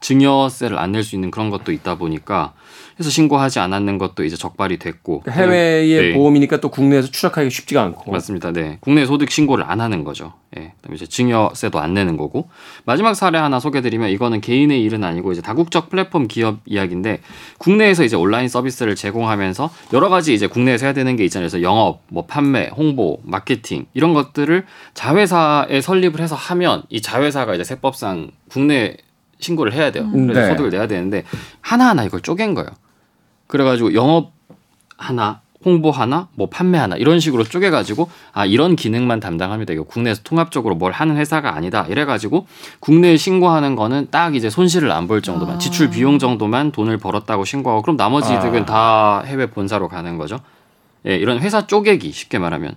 증여세를 0.00 0.78
안 0.78 0.92
낼 0.92 1.02
수 1.02 1.14
있는 1.14 1.30
그런 1.30 1.50
것도 1.50 1.72
있다 1.72 1.96
보니까 1.96 2.52
해서 2.98 3.10
신고하지 3.10 3.60
않았는 3.60 3.98
것도 3.98 4.24
이제 4.24 4.34
적발이 4.36 4.78
됐고 4.78 5.22
해외의 5.28 6.02
네. 6.10 6.14
보험이니까 6.14 6.60
또 6.60 6.68
국내에서 6.70 7.08
추적하기 7.10 7.48
쉽지가 7.50 7.82
않고. 7.82 8.10
맞습니다. 8.10 8.52
네. 8.52 8.78
국내 8.80 9.06
소득 9.06 9.30
신고를 9.30 9.64
안 9.64 9.80
하는 9.80 10.02
거죠. 10.02 10.32
예. 10.56 10.72
그다음에 10.78 10.96
이제 10.96 11.06
증여세도 11.06 11.78
안 11.78 11.94
내는 11.94 12.16
거고. 12.16 12.48
마지막 12.84 13.14
사례 13.14 13.38
하나 13.38 13.60
소개해 13.60 13.82
드리면 13.82 14.10
이거는 14.10 14.40
개인의 14.40 14.82
일은 14.82 15.04
아니고 15.04 15.30
이제 15.30 15.40
다국적 15.40 15.90
플랫폼 15.90 16.26
기업 16.26 16.58
이야기인데 16.66 17.20
국내에서 17.58 18.02
이제 18.02 18.16
온라인 18.16 18.48
서비스를 18.48 18.96
제공하면서 18.96 19.70
여러 19.92 20.08
가지 20.08 20.34
이제 20.34 20.48
국내에서 20.48 20.86
해야 20.86 20.92
되는 20.92 21.14
게 21.14 21.24
있잖아요. 21.24 21.48
그래서 21.48 21.62
영업, 21.62 22.00
뭐 22.08 22.26
판매, 22.26 22.68
홍보, 22.76 23.20
마케팅 23.22 23.86
이런 23.94 24.12
것들을 24.14 24.64
자회사에 24.94 25.80
설립을 25.80 26.20
해서 26.20 26.34
하면 26.34 26.82
이 26.88 27.00
자회사가 27.00 27.54
이제 27.54 27.62
세법상 27.62 28.32
국내 28.50 28.96
신고를 29.40 29.72
해야 29.72 29.90
돼요. 29.92 30.08
그래서 30.12 30.40
네. 30.40 30.48
소득을 30.48 30.70
내야 30.70 30.86
되는데 30.86 31.24
하나하나 31.60 32.04
이걸 32.04 32.20
쪼갠 32.20 32.54
거예요. 32.54 32.68
그래가지고 33.46 33.94
영업 33.94 34.32
하나, 34.96 35.40
홍보 35.64 35.90
하나, 35.90 36.28
뭐 36.34 36.48
판매 36.48 36.78
하나 36.78 36.96
이런 36.96 37.18
식으로 37.20 37.44
쪼개가지고 37.44 38.08
아 38.32 38.46
이런 38.46 38.76
기능만 38.76 39.20
담당합니다. 39.20 39.72
이거 39.72 39.84
국내에서 39.84 40.22
통합적으로 40.22 40.74
뭘 40.74 40.92
하는 40.92 41.16
회사가 41.16 41.54
아니다. 41.56 41.84
이래가지고 41.88 42.46
국내에 42.80 43.16
신고하는 43.16 43.74
거는 43.76 44.08
딱 44.10 44.34
이제 44.34 44.50
손실을 44.50 44.90
안 44.92 45.06
볼 45.08 45.22
정도만 45.22 45.56
아. 45.56 45.58
지출 45.58 45.90
비용 45.90 46.18
정도만 46.18 46.72
돈을 46.72 46.98
벌었다고 46.98 47.44
신고하고 47.44 47.82
그럼 47.82 47.96
나머지 47.96 48.32
아. 48.32 48.38
이득은 48.38 48.66
다 48.66 49.22
해외 49.22 49.46
본사로 49.46 49.88
가는 49.88 50.16
거죠. 50.18 50.38
예, 51.06 51.16
이런 51.16 51.38
회사 51.38 51.66
쪼개기 51.66 52.12
쉽게 52.12 52.38
말하면 52.38 52.74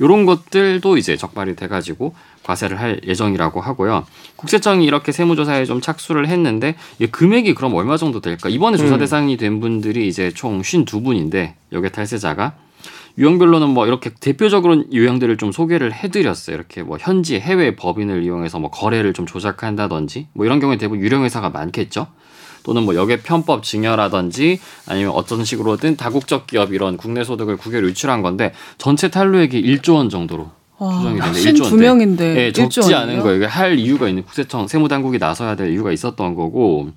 이런 0.00 0.26
것들도 0.26 0.96
이제 0.96 1.16
적발이 1.16 1.56
돼가지고 1.56 2.14
과세를 2.44 2.80
할 2.80 3.00
예정이라고 3.04 3.60
하고요. 3.60 4.06
국세청이 4.36 4.84
이렇게 4.84 5.12
세무조사에 5.12 5.64
좀 5.64 5.80
착수를 5.80 6.28
했는데 6.28 6.76
이 6.98 7.06
금액이 7.06 7.54
그럼 7.54 7.74
얼마 7.74 7.96
정도 7.96 8.20
될까? 8.20 8.48
이번에 8.48 8.76
조사 8.76 8.94
음. 8.94 9.00
대상이 9.00 9.36
된 9.36 9.60
분들이 9.60 10.06
이제 10.06 10.30
총 10.30 10.60
52분인데 10.60 11.54
여기 11.72 11.90
탈세자가 11.90 12.52
유형별로는 13.16 13.70
뭐 13.70 13.86
이렇게 13.86 14.10
대표적으로 14.10 14.84
유형들을 14.92 15.36
좀 15.36 15.52
소개를 15.52 15.92
해드렸어요. 15.92 16.56
이렇게 16.56 16.82
뭐 16.82 16.98
현지 17.00 17.38
해외 17.38 17.76
법인을 17.76 18.24
이용해서 18.24 18.58
뭐 18.58 18.70
거래를 18.70 19.12
좀 19.12 19.24
조작한다든지 19.26 20.28
뭐 20.32 20.44
이런 20.44 20.60
경우에 20.60 20.76
대부분 20.76 21.00
유령 21.00 21.24
회사가 21.24 21.50
많겠죠. 21.50 22.08
또는 22.64 22.82
뭐 22.84 22.94
역의 22.94 23.20
편법 23.20 23.62
증여라든지 23.62 24.58
아니면 24.86 25.12
어떤 25.12 25.44
식으로든 25.44 25.96
다국적 25.96 26.46
기업 26.46 26.72
이런 26.72 26.96
국내 26.96 27.22
소득을 27.22 27.56
국외로 27.56 27.86
유출한 27.88 28.22
건데 28.22 28.52
전체 28.78 29.08
탈루액이 29.08 29.62
1조 29.62 29.96
원 29.96 30.08
정도로 30.08 30.50
추정이 30.92 31.20
되는데 31.20 31.40
1조 31.52 31.56
두 31.56 31.62
원대. 31.64 31.76
명인데 31.84 32.36
예, 32.46 32.52
적지 32.52 32.80
일조 32.80 32.96
않은? 32.96 33.20
거예요. 33.20 33.36
이게 33.36 33.46
할 33.46 33.78
이유가 33.78 34.08
있는 34.08 34.22
국세청 34.24 34.68
세무당국이 34.68 35.18
나서야 35.18 35.56
될 35.56 35.70
이유가 35.72 35.92
있었던 35.92 36.34
거고 36.34 36.90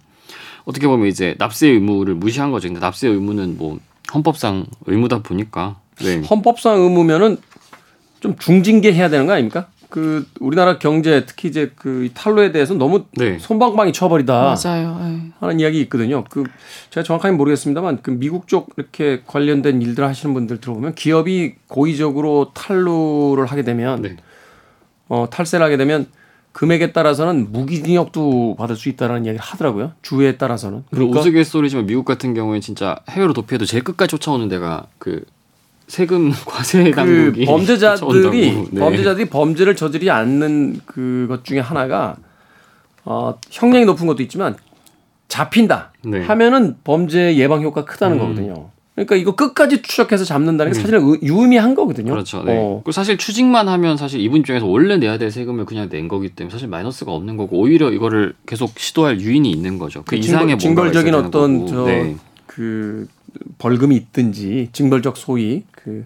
어떻게 0.65 0.87
보면 0.87 1.07
이제 1.07 1.35
납세 1.37 1.67
의무를 1.67 2.15
무시한 2.15 2.51
거죠. 2.51 2.67
근데 2.67 2.79
납세 2.79 3.07
의무는 3.07 3.57
뭐 3.57 3.79
헌법상 4.13 4.65
의무다 4.85 5.19
보니까 5.19 5.77
네. 6.01 6.21
헌법상 6.21 6.81
의무면은 6.81 7.37
좀 8.19 8.35
중징계 8.37 8.93
해야 8.93 9.09
되는 9.09 9.25
거 9.27 9.33
아닙니까? 9.33 9.67
그 9.89 10.27
우리나라 10.39 10.77
경제 10.79 11.25
특히 11.25 11.49
이제 11.49 11.71
그이 11.75 12.11
탈로에 12.13 12.51
대해서 12.51 12.73
너무 12.73 13.05
네. 13.13 13.39
손방망이 13.39 13.93
쳐버리다 13.93 14.55
맞아요. 14.63 14.99
예. 15.01 15.31
하는 15.39 15.59
이야기 15.59 15.79
있거든요. 15.81 16.23
그 16.29 16.43
제가 16.89 17.03
정확하게 17.03 17.35
모르겠습니다만 17.35 17.99
그 18.01 18.11
미국 18.11 18.47
쪽 18.47 18.69
이렇게 18.77 19.21
관련된 19.25 19.81
일들 19.81 20.03
하시는 20.03 20.33
분들 20.33 20.59
들어보면 20.59 20.95
기업이 20.95 21.55
고의적으로 21.67 22.51
탈루를 22.53 23.45
하게 23.45 23.63
되면 23.63 24.01
네. 24.01 24.17
어 25.07 25.27
탈세를 25.29 25.65
하게 25.65 25.77
되면 25.77 26.07
금액에 26.51 26.91
따라서는 26.91 27.51
무기징역도 27.51 28.55
받을 28.57 28.75
수 28.75 28.89
있다는 28.89 29.25
이야기를 29.25 29.39
하더라고요. 29.39 29.91
주에 30.01 30.37
따라서는. 30.37 30.85
그리고 30.89 31.11
우스갯소리지만 31.11 31.85
미국 31.85 32.03
같은 32.03 32.33
경우에 32.33 32.59
진짜 32.61 32.99
해외로 33.09 33.33
도피해도 33.33 33.65
제일 33.65 33.83
끝까지 33.83 34.09
쫓아오는 34.09 34.47
데가 34.49 34.87
그 34.97 35.23
세금 35.87 36.31
과세 36.45 36.91
당국이 36.91 37.45
그 37.45 37.51
범죄자들이 37.51 38.67
네. 38.71 38.79
범죄자들이 38.79 39.29
범죄를 39.29 39.75
저지르지 39.75 40.09
않는 40.11 40.81
그것 40.85 41.43
중에 41.45 41.59
하나가 41.59 42.15
어, 43.05 43.35
형량이 43.49 43.85
높은 43.85 44.05
것도 44.07 44.21
있지만 44.23 44.55
잡힌다 45.29 45.93
네. 46.05 46.21
하면은 46.23 46.75
범죄 46.83 47.35
예방 47.37 47.61
효과 47.63 47.85
크다는 47.85 48.17
음. 48.17 48.19
거거든요. 48.19 48.69
그러니까 48.95 49.15
이거 49.15 49.35
끝까지 49.35 49.83
추적해서 49.83 50.25
잡는다는 50.25 50.71
게 50.73 50.79
사실은 50.79 51.03
의- 51.07 51.19
유의미한 51.21 51.75
거거든요. 51.75 52.11
그렇죠. 52.11 52.43
네. 52.43 52.57
어. 52.57 52.81
그리고 52.83 52.91
사실 52.91 53.17
추징만 53.17 53.67
하면 53.67 53.95
사실 53.95 54.19
이분 54.19 54.39
입장에서 54.39 54.65
원래 54.65 54.97
내야 54.97 55.17
될 55.19 55.29
세금을 55.29 55.65
그냥 55.65 55.87
낸 55.87 56.07
거기 56.07 56.29
때문에 56.29 56.51
사실 56.51 56.67
마이너스가 56.67 57.11
없는 57.11 57.37
거고 57.37 57.59
오히려 57.59 57.91
이거를 57.91 58.33
계속 58.47 58.71
시도할 58.79 59.21
유인이 59.21 59.49
있는 59.51 59.77
거죠. 59.77 59.99
그 60.03 60.11
그 60.11 60.15
이상의 60.15 60.57
징벌, 60.57 60.85
뭔가가 60.85 61.03
되는 61.03 61.19
어떤 61.19 61.59
거고. 61.59 61.67
저 61.69 61.85
네. 61.85 62.15
그 62.47 63.07
벌금이 63.57 63.95
있든지 63.95 64.69
징벌적 64.73 65.17
소위 65.17 65.63
그 65.71 66.05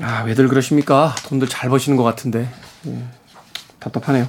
아, 0.00 0.22
왜들 0.24 0.48
그러십니까? 0.48 1.14
돈들 1.26 1.48
잘 1.48 1.68
버시는 1.70 1.96
것 1.96 2.02
같은데. 2.02 2.48
예, 2.86 3.04
답답하네요. 3.78 4.28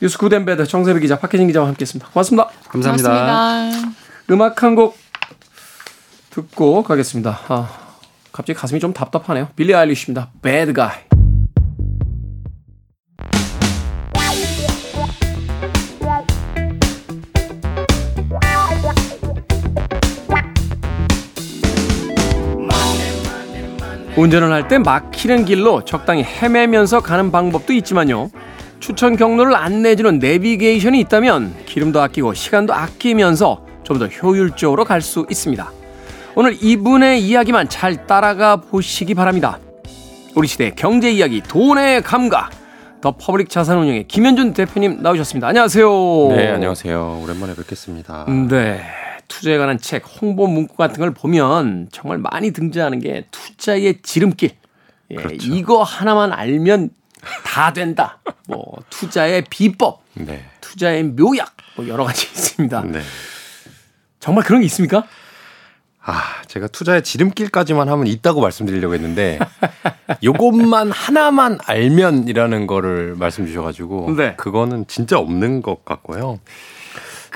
뉴스 0.00 0.18
good 0.18 0.37
and 0.37 0.52
bad 0.52 0.66
정세배 0.66 1.00
기자, 1.00 1.18
박혜진 1.18 1.46
기자와 1.46 1.68
함께했습니다. 1.68 2.10
고맙습니다. 2.10 2.48
감사합니다. 2.68 3.08
고맙습니다. 3.10 3.96
음악 4.30 4.62
한 4.62 4.74
곡 4.74 4.98
듣고 6.30 6.82
가겠습니다. 6.82 7.40
아, 7.48 7.70
갑자기 8.32 8.58
가슴이 8.58 8.80
좀 8.80 8.92
답답하네요. 8.92 9.48
빌리 9.56 9.74
아일리시입니다. 9.74 10.30
Bad 10.42 10.74
Guy. 10.74 11.15
운전을 24.16 24.50
할 24.50 24.66
때 24.68 24.78
막히는 24.78 25.44
길로 25.44 25.84
적당히 25.84 26.22
헤매면서 26.24 27.00
가는 27.00 27.30
방법도 27.30 27.72
있지만요. 27.74 28.30
추천 28.80 29.16
경로를 29.16 29.54
안내해주는 29.54 30.18
내비게이션이 30.18 31.00
있다면 31.00 31.54
기름도 31.66 32.00
아끼고 32.00 32.34
시간도 32.34 32.72
아끼면서 32.74 33.64
좀 33.84 33.98
더 33.98 34.06
효율적으로 34.06 34.84
갈 34.84 35.00
수 35.00 35.26
있습니다. 35.30 35.70
오늘 36.34 36.56
이분의 36.60 37.22
이야기만 37.22 37.68
잘 37.68 38.06
따라가 38.06 38.56
보시기 38.56 39.14
바랍니다. 39.14 39.58
우리 40.34 40.48
시대 40.48 40.70
경제 40.74 41.10
이야기 41.10 41.40
돈의 41.40 42.02
감각 42.02 42.50
더 43.00 43.12
퍼블릭 43.16 43.48
자산운용의 43.48 44.04
김현준 44.08 44.52
대표님 44.54 45.02
나오셨습니다. 45.02 45.46
안녕하세요. 45.48 46.28
네, 46.30 46.48
안녕하세요. 46.48 47.20
오랜만에 47.22 47.54
뵙겠습니다. 47.54 48.26
네. 48.50 48.80
투자에 49.28 49.58
관한 49.58 49.78
책, 49.78 50.04
홍보 50.20 50.46
문구 50.46 50.76
같은 50.76 50.98
걸 50.98 51.12
보면 51.12 51.88
정말 51.92 52.18
많이 52.18 52.52
등장하는 52.52 53.00
게 53.00 53.26
투자의 53.30 54.00
지름길. 54.02 54.50
예, 55.10 55.14
그렇죠. 55.16 55.54
이거 55.54 55.82
하나만 55.82 56.32
알면 56.32 56.90
다 57.44 57.72
된다. 57.72 58.20
뭐 58.48 58.76
투자의 58.90 59.44
비법, 59.48 60.02
네. 60.14 60.44
투자의 60.60 61.04
묘약, 61.04 61.56
뭐 61.76 61.88
여러 61.88 62.04
가지 62.04 62.26
있습니다. 62.32 62.82
네. 62.82 63.00
정말 64.20 64.44
그런 64.44 64.60
게 64.60 64.66
있습니까? 64.66 65.04
아, 66.08 66.42
제가 66.46 66.68
투자의 66.68 67.02
지름길까지만 67.02 67.88
하면 67.88 68.06
있다고 68.06 68.40
말씀드리려고 68.40 68.94
했는데 68.94 69.40
요것만 70.22 70.92
하나만 70.92 71.58
알면이라는 71.64 72.68
거를 72.68 73.16
말씀 73.16 73.44
주셔 73.44 73.62
가지고 73.62 74.14
네. 74.16 74.34
그거는 74.36 74.86
진짜 74.86 75.18
없는 75.18 75.62
것 75.62 75.84
같고요. 75.84 76.38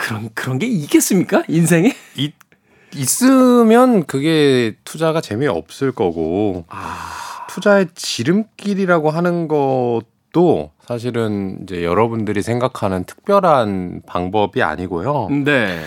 그런 0.00 0.30
그런 0.35 0.59
게 0.59 0.66
있겠습니까? 0.66 1.42
인생에? 1.47 1.95
이, 2.16 2.33
있으면 2.95 4.04
그게 4.07 4.75
투자가 4.85 5.21
재미없을 5.21 5.92
거고 5.92 6.64
투자의 7.50 7.87
지름길이라고 7.95 9.11
하는 9.11 9.47
것도 9.47 10.73
사실은 10.80 11.58
이제 11.63 11.84
여러분들이 11.84 12.41
생각하는 12.41 13.04
특별한 13.04 14.02
방법이 14.06 14.63
아니고요. 14.63 15.28
네. 15.45 15.80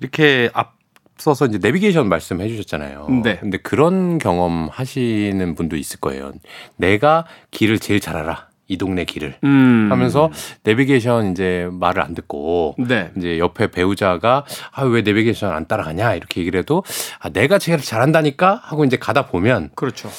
이렇게 0.00 0.50
앞서서 0.54 1.46
이제 1.46 1.58
내비게이션 1.60 2.08
말씀해 2.08 2.48
주셨잖아요. 2.48 3.20
네. 3.22 3.36
근데 3.38 3.58
그런 3.58 4.18
경험 4.18 4.68
하시는 4.72 5.54
분도 5.54 5.76
있을 5.76 6.00
거예요. 6.00 6.32
내가 6.76 7.26
길을 7.50 7.78
제일 7.80 8.00
잘 8.00 8.16
알아. 8.16 8.47
이 8.68 8.76
동네 8.76 9.04
길을. 9.04 9.36
음. 9.44 9.88
하면서 9.90 10.30
내비게이션 10.62 11.32
이제 11.32 11.68
말을 11.72 12.02
안 12.02 12.14
듣고 12.14 12.76
네. 12.78 13.10
이제 13.16 13.38
옆에 13.38 13.70
배우자가 13.70 14.44
아 14.72 14.84
왜 14.84 15.00
내비게이션 15.02 15.50
안 15.52 15.66
따라가냐 15.66 16.14
이렇게 16.14 16.40
얘기를 16.40 16.58
해도 16.60 16.84
아 17.18 17.28
내가 17.30 17.58
제일 17.58 17.80
잘한다니까 17.80 18.60
하고 18.62 18.84
이제 18.84 18.96
가다 18.98 19.26
보면 19.26 19.70
그렇죠. 19.74 20.10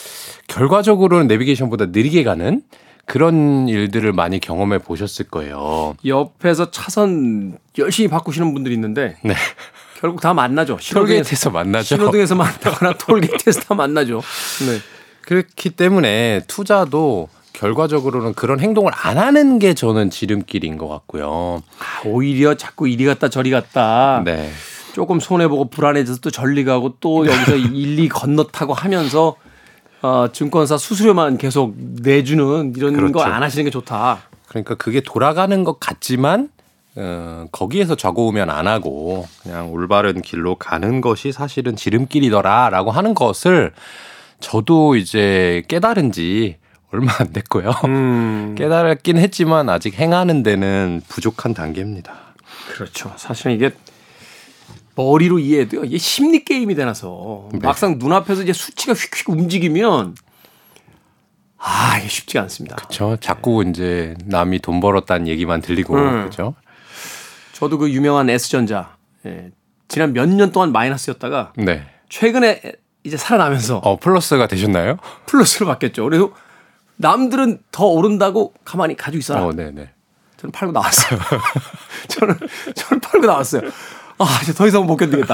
결과적으로는 0.47 1.27
내비게이션보다 1.27 1.87
느리게 1.87 2.23
가는 2.23 2.61
그런 3.05 3.67
일들을 3.67 4.11
많이 4.13 4.39
경험해 4.39 4.79
보셨을 4.79 5.27
거예요. 5.29 5.95
옆에서 6.05 6.69
차선 6.71 7.57
열심히 7.77 8.07
바꾸시는 8.09 8.53
분들이 8.53 8.75
있는데 8.75 9.15
네. 9.23 9.33
결국 9.99 10.21
다 10.21 10.33
만나죠. 10.33 10.77
톨게이트에서 10.93 11.49
만나죠. 11.49 11.85
신호등에서 11.95 12.35
만나거나 12.35 12.93
톨게이트에서 12.93 13.61
다 13.61 13.73
만나죠. 13.75 14.21
네. 14.67 14.79
그렇기 15.21 15.71
때문에 15.71 16.41
투자도 16.47 17.29
결과적으로는 17.59 18.33
그런 18.35 18.61
행동을 18.61 18.93
안 18.95 19.17
하는 19.17 19.59
게 19.59 19.73
저는 19.73 20.09
지름길인 20.09 20.77
것 20.77 20.87
같고요. 20.87 21.61
아, 21.79 22.07
오히려 22.07 22.55
자꾸 22.55 22.87
이리 22.87 23.03
갔다 23.03 23.27
저리 23.27 23.51
갔다 23.51 24.21
네. 24.23 24.49
조금 24.93 25.19
손해보고 25.19 25.65
불안해져서 25.69 26.21
또 26.21 26.31
전리 26.31 26.63
가고 26.63 26.95
또 27.01 27.27
여기서 27.27 27.57
일리 27.75 28.07
건너 28.07 28.45
타고 28.45 28.73
하면서 28.73 29.35
어, 30.01 30.27
증권사 30.31 30.77
수수료만 30.77 31.37
계속 31.37 31.73
내주는 31.77 32.73
이런 32.77 32.93
그렇죠. 32.93 33.13
거안 33.13 33.43
하시는 33.43 33.65
게 33.65 33.69
좋다. 33.69 34.21
그러니까 34.47 34.75
그게 34.75 35.01
돌아가는 35.01 35.63
것 35.65 35.81
같지만 35.81 36.49
어, 36.95 37.45
거기에서 37.51 37.95
좌고우면 37.95 38.49
안 38.49 38.67
하고 38.67 39.27
그냥 39.43 39.69
올바른 39.73 40.21
길로 40.21 40.55
가는 40.55 41.01
것이 41.01 41.33
사실은 41.33 41.75
지름길이더라라고 41.75 42.91
하는 42.91 43.13
것을 43.13 43.73
저도 44.39 44.95
이제 44.95 45.61
깨달은 45.67 46.13
지 46.13 46.55
얼마 46.91 47.11
안 47.19 47.31
됐고요. 47.33 47.71
음, 47.85 48.55
깨달았긴 48.57 49.17
했지만 49.17 49.69
아직 49.69 49.95
행하는 49.99 50.43
데는 50.43 51.01
부족한 51.07 51.53
단계입니다. 51.53 52.13
그렇죠. 52.73 53.13
사실은 53.17 53.53
이게 53.55 53.71
머리로 54.95 55.39
이해해도요. 55.39 55.85
이게 55.85 55.97
심리 55.97 56.43
게임이 56.43 56.75
되나서 56.75 57.49
네. 57.53 57.59
막상 57.61 57.97
눈앞에서 57.99 58.41
이제 58.43 58.53
수치가 58.53 58.93
휙휙 58.93 59.29
움직이면 59.29 60.15
아 61.57 61.97
이게 61.99 62.07
쉽지가 62.07 62.41
않습니다. 62.43 62.75
그렇죠. 62.77 63.17
자꾸 63.19 63.63
이제 63.67 64.15
남이 64.25 64.59
돈 64.59 64.79
벌었다는 64.79 65.27
얘기만 65.27 65.61
들리고 65.61 65.95
음. 65.95 66.01
그렇죠. 66.21 66.55
저도 67.53 67.77
그 67.77 67.89
유명한 67.91 68.29
S전자 68.29 68.95
예, 69.25 69.51
지난 69.87 70.13
몇 70.13 70.25
년 70.29 70.51
동안 70.51 70.71
마이너스였다가 70.71 71.53
네. 71.57 71.85
최근에 72.09 72.61
이제 73.03 73.17
살아나면서 73.17 73.77
어 73.79 73.97
플러스가 73.97 74.47
되셨나요? 74.47 74.97
플러스로 75.25 75.65
바뀌었죠. 75.67 76.03
그래서 76.05 76.31
남들은 77.01 77.59
더 77.71 77.85
오른다고 77.85 78.53
가만히 78.65 78.95
가지고 78.97 79.19
있어라. 79.19 79.45
어, 79.45 79.53
네, 79.53 79.71
네. 79.71 79.89
저는 80.37 80.51
팔고 80.51 80.73
나왔어요. 80.73 81.19
저는 82.09 82.37
저는 82.75 82.99
팔고 83.01 83.25
나왔어요. 83.25 83.61
아 84.17 84.39
이제 84.43 84.53
더 84.53 84.67
이상 84.67 84.85
못 84.85 84.97
견디겠다. 84.97 85.33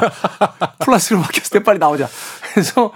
플러스로 0.80 1.21
바뀌었을 1.21 1.60
때 1.60 1.63
빨리 1.63 1.80
나오자. 1.80 2.08
그래서 2.54 2.91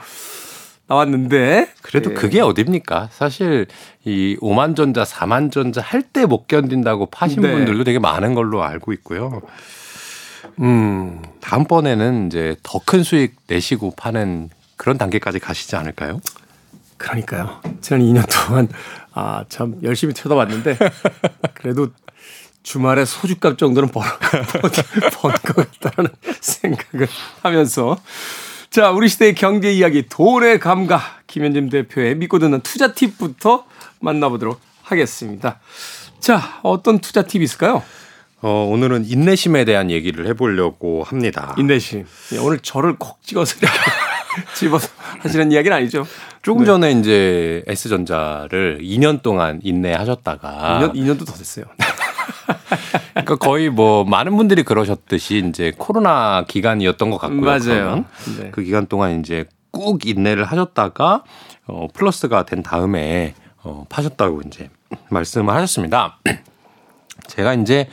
나왔는데 0.85 1.71
그래도 1.81 2.11
예. 2.11 2.13
그게 2.13 2.41
어딥니까? 2.41 3.09
사실 3.11 3.65
이 4.05 4.37
5만 4.39 4.75
전자, 4.75 5.03
4만 5.03 5.51
전자 5.51 5.81
할 5.81 6.03
때 6.13 6.25
못 6.25 6.47
견딘다고 6.47 7.07
파신 7.07 7.41
네. 7.41 7.51
분들도 7.51 7.83
되게 7.83 7.97
많은 7.99 8.33
걸로 8.35 8.63
알고 8.63 8.93
있고요. 8.93 9.41
음 10.59 11.21
다음번에는 11.41 12.27
이제 12.27 12.55
더 12.63 12.79
큰 12.85 13.03
수익 13.03 13.35
내시고 13.47 13.93
파는 13.97 14.49
그런 14.77 14.97
단계까지 14.97 15.39
가시지 15.39 15.75
않을까요? 15.75 16.19
그러니까요. 16.99 17.61
지난 17.81 18.01
2년 18.01 18.25
동안 18.29 18.67
아 19.13 19.43
참 19.49 19.75
열심히 19.83 20.13
쳐다봤는데 20.13 20.77
그래도 21.55 21.87
주말에 22.61 23.05
소주값 23.05 23.57
정도는 23.57 23.89
번것 23.89 25.43
같다는 25.81 26.11
생각을 26.39 27.07
하면서 27.41 27.97
자 28.69 28.91
우리 28.91 29.09
시대의 29.09 29.33
경제 29.33 29.73
이야기 29.73 30.07
돈의 30.07 30.59
감각 30.59 31.23
김현진 31.25 31.69
대표의 31.69 32.15
믿고 32.15 32.37
듣는 32.37 32.61
투자 32.61 32.93
팁부터 32.93 33.65
만나보도록 33.99 34.59
하겠습니다. 34.83 35.59
자 36.19 36.59
어떤 36.61 36.99
투자 36.99 37.23
팁이 37.23 37.43
있을까요? 37.45 37.81
어, 38.41 38.67
오늘은 38.69 39.05
인내심에 39.05 39.65
대한 39.65 39.89
얘기를 39.91 40.27
해보려고 40.27 41.03
합니다. 41.03 41.55
인내심 41.57 42.05
예, 42.33 42.37
오늘 42.37 42.59
저를 42.59 42.95
콕 42.97 43.21
찍어서 43.23 43.55
집어서 44.55 44.89
하시는 45.19 45.51
이야기는 45.51 45.75
아니죠. 45.75 46.05
조금 46.41 46.65
전에 46.65 46.91
이제 46.91 47.63
S전자를 47.67 48.79
2년 48.81 49.21
동안 49.21 49.59
인내하셨다가 49.63 50.79
2년, 50.81 50.93
2년도 50.93 51.25
더 51.25 51.33
됐어요. 51.33 51.65
그러니까 53.11 53.35
거의 53.35 53.69
뭐 53.69 54.03
많은 54.05 54.35
분들이 54.37 54.63
그러셨듯이 54.63 55.43
이제 55.49 55.73
코로나 55.77 56.45
기간이었던 56.47 57.09
것 57.09 57.17
같고요. 57.17 57.41
맞아요. 57.41 58.05
네. 58.39 58.51
그 58.51 58.63
기간 58.63 58.85
동안 58.87 59.19
이제 59.19 59.45
꾹 59.71 60.05
인내를 60.05 60.45
하셨다가 60.45 61.23
어 61.65 61.87
플러스가 61.93 62.45
된 62.45 62.63
다음에 62.63 63.35
어 63.63 63.85
파셨다고 63.89 64.41
이제 64.47 64.69
말씀을 65.09 65.53
하셨습니다. 65.53 66.19
제가 67.27 67.53
이제 67.55 67.87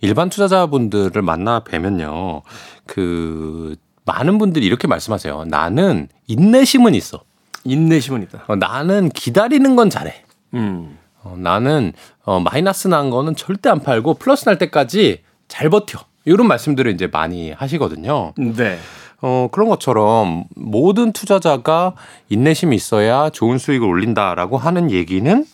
일반 0.00 0.28
투자자분들을 0.28 1.22
만나 1.22 1.60
뵈면요. 1.60 2.42
그 2.86 3.76
많은 4.04 4.38
분들이 4.38 4.66
이렇게 4.66 4.88
말씀하세요. 4.88 5.44
나는 5.46 6.08
인내심은 6.26 6.94
있어. 6.94 7.22
인내심은 7.64 8.22
있다. 8.24 8.44
어, 8.48 8.56
나는 8.56 9.08
기다리는 9.10 9.76
건 9.76 9.90
잘해. 9.90 10.24
음. 10.54 10.98
어, 11.22 11.36
나는 11.38 11.92
어, 12.24 12.40
마이너스 12.40 12.88
난 12.88 13.10
거는 13.10 13.36
절대 13.36 13.68
안 13.70 13.80
팔고 13.80 14.14
플러스 14.14 14.44
날 14.44 14.58
때까지 14.58 15.22
잘 15.48 15.70
버텨. 15.70 16.00
이런 16.24 16.46
말씀들을 16.48 16.92
이제 16.92 17.06
많이 17.06 17.52
하시거든요. 17.52 18.32
네. 18.36 18.78
어, 19.20 19.48
그런 19.52 19.68
것처럼 19.68 20.44
모든 20.56 21.12
투자자가 21.12 21.94
인내심이 22.28 22.74
있어야 22.74 23.30
좋은 23.30 23.58
수익을 23.58 23.86
올린다라고 23.86 24.58
하는 24.58 24.90
얘기는 24.90 25.44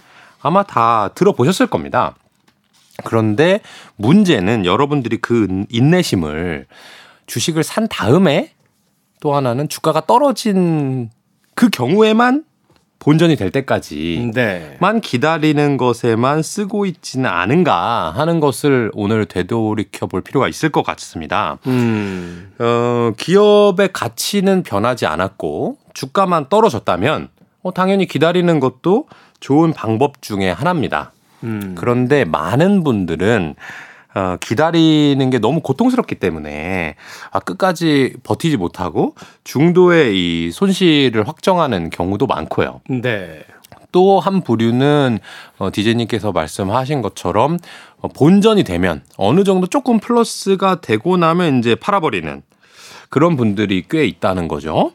아마 0.41 0.63
다 0.63 1.09
들어보셨을 1.15 1.67
겁니다. 1.67 2.15
그런데 3.05 3.61
문제는 3.97 4.65
여러분들이 4.65 5.19
그 5.19 5.65
인내심을 5.69 6.67
주식을 7.29 7.63
산 7.63 7.87
다음에 7.87 8.51
또 9.21 9.37
하나는 9.37 9.69
주가가 9.69 10.07
떨어진 10.07 11.11
그 11.55 11.71
경우에만 11.71 12.45
본전이 12.99 13.37
될 13.37 13.53
때까지 13.53 14.33
네. 14.35 14.77
만 14.81 15.01
기다리는 15.01 15.77
것에만 15.77 16.43
쓰고 16.43 16.85
있지는 16.85 17.31
않은가 17.31 18.11
하는 18.11 18.41
것을 18.41 18.91
오늘 18.95 19.25
되돌이켜 19.25 20.07
볼 20.07 20.21
필요가 20.21 20.49
있을 20.49 20.71
것 20.71 20.83
같습니다. 20.83 21.59
음. 21.69 22.53
어, 22.59 23.13
기업의 23.17 23.91
가치는 23.93 24.65
변하지 24.65 25.07
않았고 25.07 25.79
주가만 25.95 26.49
떨어졌다면 26.49 27.29
어, 27.63 27.73
당연히 27.73 28.07
기다리는 28.07 28.59
것도 28.59 29.07
좋은 29.39 29.73
방법 29.73 30.21
중에 30.21 30.51
하나입니다. 30.51 31.13
음. 31.45 31.77
그런데 31.79 32.25
많은 32.25 32.83
분들은 32.83 33.55
어, 34.19 34.37
기다리는 34.41 35.31
게 35.31 35.39
너무 35.39 35.61
고통스럽기 35.61 36.17
때문에 36.17 36.97
아, 37.31 37.39
끝까지 37.39 38.15
버티지 38.25 38.57
못하고 38.57 39.15
중도의 39.45 40.17
이 40.17 40.51
손실을 40.51 41.29
확정하는 41.29 41.89
경우도 41.91 42.27
많고요. 42.27 42.81
네. 42.89 43.45
또 43.93 44.19
한 44.19 44.43
부류는 44.43 45.19
어, 45.59 45.71
디제이님께서 45.73 46.33
말씀하신 46.33 47.01
것처럼 47.01 47.59
어, 48.01 48.09
본전이 48.09 48.65
되면 48.65 49.03
어느 49.17 49.45
정도 49.45 49.69
조금 49.69 50.01
플러스가 50.01 50.81
되고 50.81 51.17
나면 51.17 51.61
이제 51.61 51.77
팔아버리는 51.77 52.43
그런 53.11 53.37
분들이 53.37 53.85
꽤 53.89 54.05
있다는 54.05 54.49
거죠. 54.49 54.93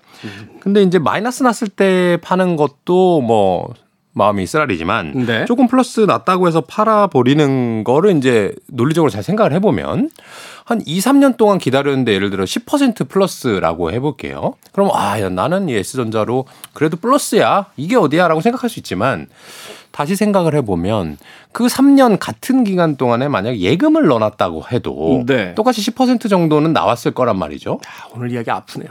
근데 0.59 0.83
이제 0.83 0.99
마이너스 0.99 1.43
났을 1.43 1.67
때 1.67 2.17
파는 2.21 2.55
것도 2.55 3.21
뭐 3.21 3.73
마음이 4.13 4.45
쓰라리지만 4.45 5.25
네. 5.25 5.45
조금 5.45 5.67
플러스 5.67 6.01
났다고 6.01 6.47
해서 6.47 6.61
팔아버리는 6.61 7.83
거를 7.83 8.15
이제 8.17 8.53
논리적으로 8.67 9.09
잘 9.09 9.23
생각을 9.23 9.53
해보면 9.53 10.09
한 10.65 10.81
2, 10.85 10.99
3년 10.99 11.35
동안 11.35 11.57
기다렸는데 11.57 12.13
예를 12.13 12.29
들어 12.29 12.45
10% 12.45 13.09
플러스라고 13.09 13.91
해볼게요. 13.91 14.53
그럼 14.71 14.91
아, 14.93 15.19
야, 15.19 15.29
나는 15.29 15.67
이 15.67 15.75
S전자로 15.75 16.45
그래도 16.73 16.95
플러스야. 16.95 17.65
이게 17.75 17.95
어디야? 17.97 18.27
라고 18.27 18.39
생각할 18.39 18.69
수 18.69 18.79
있지만 18.79 19.27
다시 19.91 20.15
생각을 20.15 20.55
해보면 20.55 21.17
그 21.51 21.67
3년 21.67 22.17
같은 22.19 22.63
기간 22.63 22.95
동안에 22.95 23.27
만약 23.27 23.57
예금을 23.57 24.07
넣어놨다고 24.07 24.63
해도 24.71 25.23
네. 25.27 25.53
똑같이 25.55 25.81
10% 25.81 26.29
정도는 26.29 26.71
나왔을 26.71 27.11
거란 27.11 27.37
말이죠. 27.37 27.79
아, 27.85 28.07
오늘 28.15 28.31
이야기 28.31 28.49
아프네요. 28.49 28.89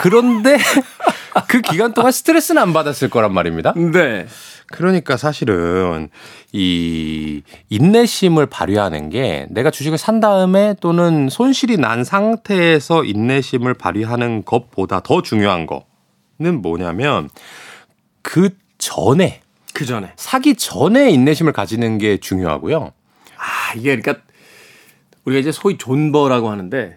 그런데 0.00 0.58
그 1.48 1.60
기간 1.60 1.92
동안 1.92 2.12
스트레스는 2.12 2.60
안 2.60 2.72
받았을 2.72 3.10
거란 3.10 3.32
말입니다. 3.32 3.72
네. 3.76 4.26
그러니까 4.68 5.16
사실은 5.16 6.08
이 6.52 7.42
인내심을 7.68 8.46
발휘하는 8.46 9.10
게 9.10 9.46
내가 9.50 9.70
주식을 9.70 9.96
산 9.96 10.18
다음에 10.18 10.74
또는 10.80 11.28
손실이 11.28 11.76
난 11.76 12.02
상태에서 12.02 13.04
인내심을 13.04 13.74
발휘하는 13.74 14.44
것보다 14.44 15.00
더 15.00 15.22
중요한 15.22 15.66
거는 15.66 16.62
뭐냐면 16.62 17.30
그 18.22 18.50
전에 18.78 19.40
그 19.72 19.84
전에. 19.84 20.12
사기 20.16 20.54
전에 20.54 21.10
인내심을 21.10 21.52
가지는 21.52 21.98
게 21.98 22.16
중요하고요. 22.16 22.92
아, 23.36 23.74
이게 23.76 23.94
그러니까 23.96 24.24
우리가 25.26 25.38
이제 25.38 25.52
소위 25.52 25.76
존버라고 25.76 26.48
하는데 26.48 26.96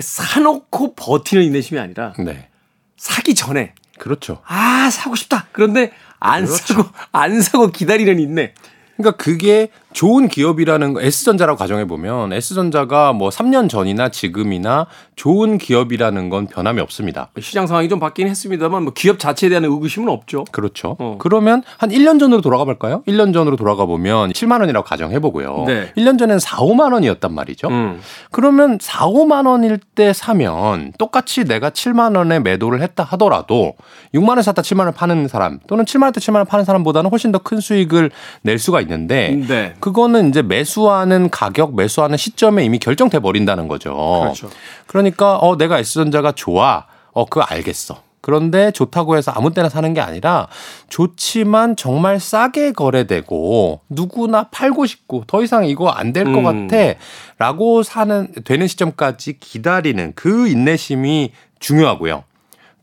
사놓고 0.00 0.94
버티는 0.94 1.44
인내심이 1.44 1.80
아니라 1.80 2.12
네. 2.18 2.48
사기 2.96 3.34
전에 3.34 3.74
그렇죠. 3.98 4.42
아 4.46 4.90
사고 4.90 5.14
싶다. 5.16 5.46
그런데 5.52 5.92
안 6.18 6.44
그렇죠. 6.44 6.74
사고 6.74 6.88
안 7.12 7.40
사고 7.42 7.70
기다리는 7.70 8.18
인내. 8.18 8.54
그러니까 8.96 9.22
그게 9.22 9.70
좋은 9.92 10.28
기업이라는 10.28 10.94
거 10.94 11.02
S전자라고 11.02 11.58
가정해 11.58 11.84
보면 11.86 12.32
S전자가 12.32 13.12
뭐 13.12 13.28
3년 13.28 13.68
전이나 13.68 14.08
지금이나 14.08 14.86
좋은 15.16 15.58
기업이라는 15.58 16.30
건 16.30 16.46
변함이 16.46 16.80
없습니다. 16.80 17.30
시장 17.40 17.66
상황이 17.66 17.88
좀 17.88 17.98
바뀌긴 17.98 18.28
했습니다만 18.28 18.84
뭐 18.84 18.92
기업 18.94 19.18
자체에 19.18 19.48
대한 19.48 19.64
의구심은 19.64 20.08
없죠. 20.08 20.44
그렇죠. 20.52 20.96
어. 20.98 21.16
그러면 21.18 21.62
한 21.76 21.90
1년 21.90 22.20
전으로 22.20 22.40
돌아가 22.40 22.64
볼까요? 22.64 23.02
1년 23.08 23.34
전으로 23.34 23.56
돌아가 23.56 23.84
보면 23.84 24.32
7만 24.32 24.60
원이라고 24.60 24.86
가정해 24.86 25.18
보고요. 25.18 25.64
네. 25.66 25.92
1년 25.96 26.18
전에는 26.18 26.38
4, 26.38 26.58
5만 26.58 26.92
원이었단 26.92 27.34
말이죠. 27.34 27.68
음. 27.68 28.00
그러면 28.30 28.78
4, 28.80 29.06
5만 29.06 29.46
원일 29.46 29.78
때 29.94 30.12
사면 30.12 30.92
똑같이 30.98 31.44
내가 31.44 31.70
7만 31.70 32.16
원에 32.16 32.38
매도를 32.38 32.80
했다 32.80 33.02
하더라도 33.02 33.74
6만 34.14 34.30
원 34.30 34.42
샀다 34.42 34.62
7만 34.62 34.84
원 34.84 34.94
파는 34.94 35.26
사람 35.28 35.58
또는 35.66 35.84
7만 35.84 36.04
원대 36.04 36.20
7만 36.20 36.36
원 36.36 36.46
파는 36.46 36.64
사람보다는 36.64 37.10
훨씬 37.10 37.32
더 37.32 37.40
큰 37.40 37.58
수익을 37.58 38.10
낼 38.42 38.58
수가 38.58 38.80
있는데 38.82 39.30
네. 39.48 39.74
그거는 39.80 40.28
이제 40.28 40.42
매수하는 40.42 41.30
가격, 41.30 41.74
매수하는 41.74 42.16
시점에 42.16 42.64
이미 42.64 42.78
결정돼 42.78 43.18
버린다는 43.20 43.68
거죠. 43.68 43.94
그렇죠. 44.22 44.50
그러니까 44.86 45.36
어 45.38 45.56
내가 45.56 45.78
S전자가 45.78 46.32
좋아. 46.32 46.86
어 47.12 47.24
그거 47.24 47.42
알겠어. 47.42 48.02
그런데 48.20 48.70
좋다고 48.70 49.16
해서 49.16 49.32
아무 49.34 49.52
때나 49.52 49.68
사는 49.68 49.92
게 49.94 50.00
아니라 50.00 50.48
좋지만 50.88 51.74
정말 51.76 52.20
싸게 52.20 52.72
거래되고 52.72 53.80
누구나 53.88 54.44
팔고 54.50 54.86
싶고 54.86 55.24
더 55.26 55.42
이상 55.42 55.64
이거 55.64 55.88
안 55.88 56.12
될것 56.12 56.36
음. 56.36 56.68
같아라고 56.68 57.82
사는 57.82 58.28
되는 58.44 58.66
시점까지 58.66 59.38
기다리는 59.40 60.12
그 60.14 60.48
인내심이 60.48 61.32
중요하고요. 61.58 62.24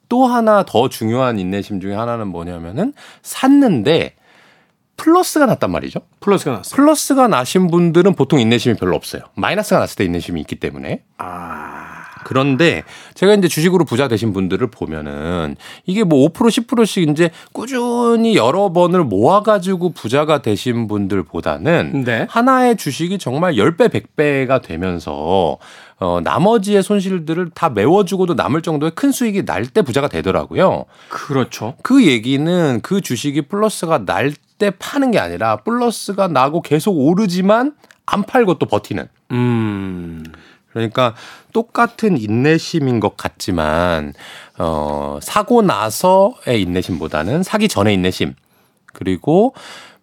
또 0.09 0.25
하나 0.25 0.63
더 0.63 0.89
중요한 0.89 1.37
인내심 1.37 1.81
중에 1.81 1.93
하나는 1.93 2.27
뭐냐면은 2.27 2.93
샀는데 3.21 4.16
플러스가 4.97 5.45
났단 5.45 5.71
말이죠. 5.71 6.01
플러스가 6.19 6.51
났어. 6.57 6.75
플러스가 6.75 7.27
나신 7.27 7.67
분들은 7.67 8.15
보통 8.15 8.39
인내심이 8.39 8.75
별로 8.75 8.95
없어요. 8.95 9.21
마이너스가 9.35 9.79
났을 9.79 9.95
때 9.95 10.05
인내심이 10.05 10.41
있기 10.41 10.55
때문에. 10.55 11.03
아. 11.17 11.96
그런데 12.27 12.83
제가 13.13 13.35
이제 13.35 13.47
주식으로 13.47 13.85
부자 13.85 14.09
되신 14.09 14.33
분들을 14.33 14.67
보면은 14.67 15.55
이게 15.85 16.03
뭐 16.03 16.27
5% 16.27 16.33
10%씩 16.33 17.07
이제 17.07 17.29
꾸준히 17.53 18.35
여러 18.35 18.73
번을 18.73 19.05
모아가지고 19.05 19.93
부자가 19.93 20.41
되신 20.41 20.89
분들보다는 20.89 22.03
네. 22.03 22.27
하나의 22.29 22.75
주식이 22.75 23.17
정말 23.17 23.53
10배, 23.53 23.87
100배가 24.17 24.61
되면서 24.61 25.57
어, 26.01 26.19
나머지의 26.21 26.83
손실들을 26.83 27.51
다 27.53 27.69
메워주고도 27.69 28.33
남을 28.33 28.61
정도의 28.61 28.91
큰 28.93 29.13
수익이 29.13 29.45
날 29.45 29.67
때 29.67 29.81
부자가 29.81 30.09
되더라고요. 30.09 30.83
그렇죠. 31.07 31.75
그 31.81 32.05
얘기는 32.05 32.81
그 32.81 32.99
주식이 32.99 33.43
플러스가 33.43 34.05
날 34.05 34.33
때 34.57 34.71
파는 34.71 35.11
게 35.11 35.19
아니라 35.19 35.57
플러스가 35.57 36.27
나고 36.27 36.63
계속 36.63 36.91
오르지만 36.93 37.75
안 38.07 38.23
팔고 38.23 38.57
또 38.57 38.65
버티는. 38.65 39.07
음. 39.31 40.23
그러니까 40.71 41.15
똑같은 41.53 42.17
인내심인 42.17 42.99
것 42.99 43.17
같지만 43.17 44.13
어 44.57 45.19
사고 45.21 45.61
나서의 45.61 46.61
인내심보다는 46.61 47.43
사기 47.43 47.67
전의 47.67 47.93
인내심 47.95 48.35
그리고 48.93 49.53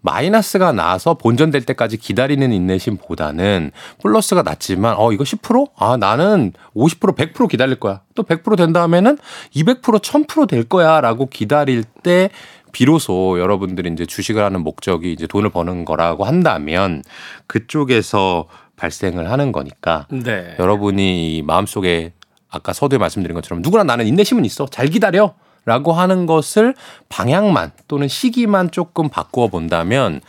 마이너스가 0.05 0.73
나서 0.73 1.15
본전될 1.15 1.65
때까지 1.65 1.97
기다리는 1.97 2.53
인내심보다는 2.53 3.71
플러스가 4.03 4.43
났지만 4.43 4.97
어 4.99 5.13
이거 5.13 5.25
10%? 5.25 5.71
아 5.77 5.97
나는 5.97 6.53
50% 6.77 7.17
100% 7.17 7.49
기다릴 7.49 7.81
거야. 7.81 8.03
또 8.15 8.23
100%된 8.23 8.75
다음에는 8.75 9.17
200% 9.55 9.81
1000%될 9.81 10.65
거야라고 10.65 11.27
기다릴 11.27 11.85
때 12.03 12.29
비로소 12.73 13.41
여러분들이 13.41 13.91
이제 13.93 14.05
주식을 14.05 14.45
하는 14.45 14.63
목적이 14.63 15.13
이제 15.13 15.27
돈을 15.27 15.49
버는 15.49 15.87
거라고 15.87 16.25
한다면 16.25 17.03
그쪽에서 17.47 18.47
발생을 18.77 19.31
하는 19.31 19.53
거니까 19.53 20.07
네. 20.11 20.57
여러분이 20.59 21.43
마음속에 21.47 22.13
아까 22.51 22.73
서두에 22.73 22.99
말씀드린 22.99 23.35
것처럼 23.35 23.63
누구나 23.63 23.85
나는 23.85 24.07
인내심은 24.07 24.45
있어. 24.45 24.67
잘 24.67 24.89
기다려. 24.89 25.35
라고 25.67 25.95
하는 25.95 26.27
것을 26.27 26.75
방향만 27.09 27.73
또는 27.89 28.07
시기만 28.07 28.71
조금 28.71 29.09
바꾸어 29.09 29.49
본다면 29.49 30.21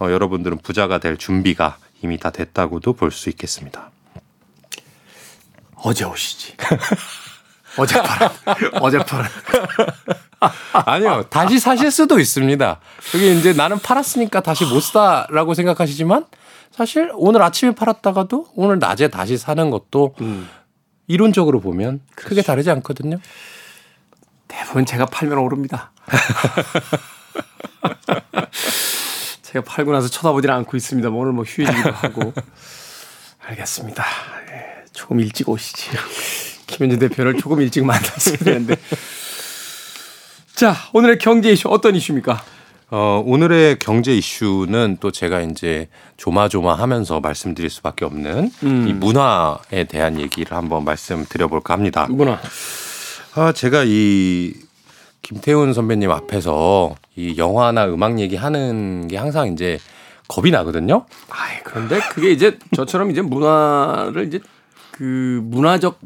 어, 0.00 0.10
여러분들은 0.10 0.58
부자가 0.58 0.96
될 0.98 1.18
준비가 1.18 1.76
이미 2.02 2.16
다 2.16 2.30
됐다고도 2.30 2.94
볼 2.94 3.10
수 3.10 3.28
있겠습니다. 3.28 3.90
어제 5.74 6.04
오시지. 6.06 6.54
어젯밤. 7.76 8.30
어젯밤. 8.80 9.24
아니요. 10.72 11.24
다시 11.28 11.58
사실 11.58 11.90
수도 11.90 12.18
있습니다. 12.18 12.80
그게 13.12 13.32
이제 13.34 13.52
나는 13.52 13.78
팔았으니까 13.78 14.40
다시 14.40 14.64
못 14.64 14.80
사라고 14.80 15.52
생각하시지만 15.54 16.24
사실 16.78 17.10
오늘 17.16 17.42
아침에 17.42 17.72
팔았다가도 17.72 18.50
오늘 18.54 18.78
낮에 18.78 19.08
다시 19.08 19.36
사는 19.36 19.68
것도 19.68 20.14
음. 20.20 20.48
이론적으로 21.08 21.60
보면 21.60 22.00
크게 22.14 22.42
다르지 22.42 22.70
않거든요. 22.70 23.18
대부분 24.46 24.86
제가 24.86 25.06
팔면 25.06 25.38
오릅니다. 25.38 25.90
제가 29.42 29.64
팔고 29.64 29.90
나서 29.90 30.06
쳐다보지는 30.06 30.54
않고 30.54 30.76
있습니다. 30.76 31.08
오늘 31.08 31.32
뭐 31.32 31.42
휴일이기도 31.42 31.90
하고. 31.90 32.32
알겠습니다. 33.44 34.04
예, 34.52 34.84
조금 34.92 35.18
일찍 35.18 35.48
오시지. 35.48 35.90
김현준 36.68 37.00
대표를 37.00 37.38
조금 37.38 37.60
일찍 37.60 37.84
만났어야 37.84 38.36
되는데. 38.36 38.76
자, 40.54 40.76
오늘의 40.92 41.18
경제 41.18 41.50
이슈 41.50 41.70
어떤 41.70 41.96
이슈입니까? 41.96 42.40
어, 42.90 43.22
오늘의 43.24 43.78
경제 43.78 44.16
이슈는 44.16 44.96
또 45.00 45.10
제가 45.10 45.42
이제 45.42 45.88
조마조마하면서 46.16 47.20
말씀드릴 47.20 47.68
수밖에 47.68 48.06
없는 48.06 48.50
이 48.62 48.92
문화에 48.94 49.84
대한 49.88 50.18
얘기를 50.18 50.56
한번 50.56 50.84
말씀드려볼까 50.84 51.74
합니다. 51.74 52.06
문화. 52.08 52.38
아, 53.34 53.52
제가 53.52 53.84
이 53.84 54.54
김태훈 55.20 55.74
선배님 55.74 56.10
앞에서 56.10 56.94
이 57.14 57.36
영화나 57.36 57.86
음악 57.86 58.18
얘기하는 58.20 59.06
게 59.08 59.18
항상 59.18 59.52
이제 59.52 59.78
겁이 60.26 60.50
나거든요. 60.50 61.04
아이, 61.28 61.58
그런데 61.64 62.00
그게 62.10 62.30
이제 62.30 62.58
저처럼 62.74 63.10
이제 63.10 63.20
문화를 63.20 64.26
이제 64.28 64.40
그 64.92 65.40
문화적 65.44 65.98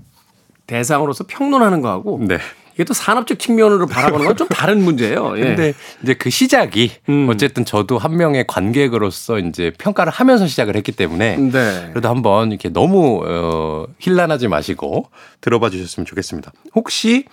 대상으로서 0.67 1.25
평론하는 1.29 1.81
거하고 1.81 2.21
네. 2.27 2.39
이게 2.75 2.85
또 2.85 2.95
산업적 2.95 3.39
측면으로 3.39 3.87
바라보는 3.87 4.27
건 4.27 4.37
좀 4.37 4.49
다른 4.49 4.83
문제예요. 4.83 5.37
예. 5.39 5.41
근데 5.43 5.75
이제 6.03 6.15
그 6.15 6.31
시작이 6.31 6.91
음. 7.11 7.29
어쨌든 7.31 7.65
저도 7.65 7.99
한 7.99 8.17
명의 8.17 8.47
관객으로서 8.47 9.39
이제 9.39 9.71
평가를 9.79 10.11
하면서 10.13 10.47
시작을 10.47 10.75
했기 10.77 10.91
때문에 10.93 11.37
네. 11.37 11.89
그래도 11.91 12.09
한번 12.09 12.51
이렇게 12.51 12.69
너무 12.71 13.23
어 13.27 13.87
힐난하지 13.99 14.49
마시고 14.49 15.07
들어봐 15.43 15.69
주셨으면 15.71 16.07
좋겠습니다. 16.07 16.53
혹시 16.75 17.25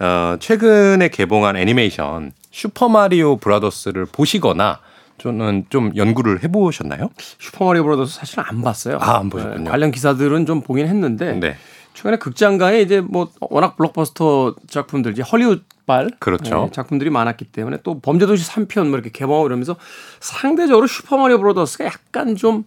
어 0.00 0.36
최근에 0.40 1.08
개봉한 1.08 1.56
애니메이션 1.56 2.32
슈퍼 2.50 2.88
마리오 2.88 3.36
브라더스를 3.36 4.06
보시거나 4.06 4.78
저는 5.18 5.66
좀 5.68 5.92
연구를 5.96 6.44
해 6.44 6.48
보셨나요? 6.48 7.10
슈퍼마리오 7.40 7.82
브라더스 7.82 8.14
사실은 8.20 8.44
안 8.46 8.62
봤어요. 8.62 8.98
아, 9.00 9.18
안 9.18 9.28
보셨군요. 9.28 9.64
네, 9.64 9.70
관련 9.70 9.90
기사들은 9.90 10.46
좀 10.46 10.60
보긴 10.62 10.86
했는데 10.86 11.32
네. 11.34 11.56
최근에 11.98 12.16
극장가에 12.18 12.80
이제 12.80 13.00
뭐 13.00 13.28
워낙 13.40 13.76
블록버스터 13.76 14.54
작품들 14.68 15.10
이제 15.10 15.22
헐리우드발 15.22 16.12
그렇죠. 16.20 16.66
네, 16.66 16.70
작품들이 16.70 17.10
많았기 17.10 17.46
때문에 17.46 17.78
또 17.82 17.98
범죄도시 17.98 18.48
3편 18.48 18.86
뭐 18.86 18.98
이렇게 18.98 19.10
개봉하고 19.10 19.48
이러면서 19.48 19.74
상대적으로 20.20 20.86
슈퍼마리오 20.86 21.38
브라더스가 21.38 21.86
약간 21.86 22.36
좀 22.36 22.62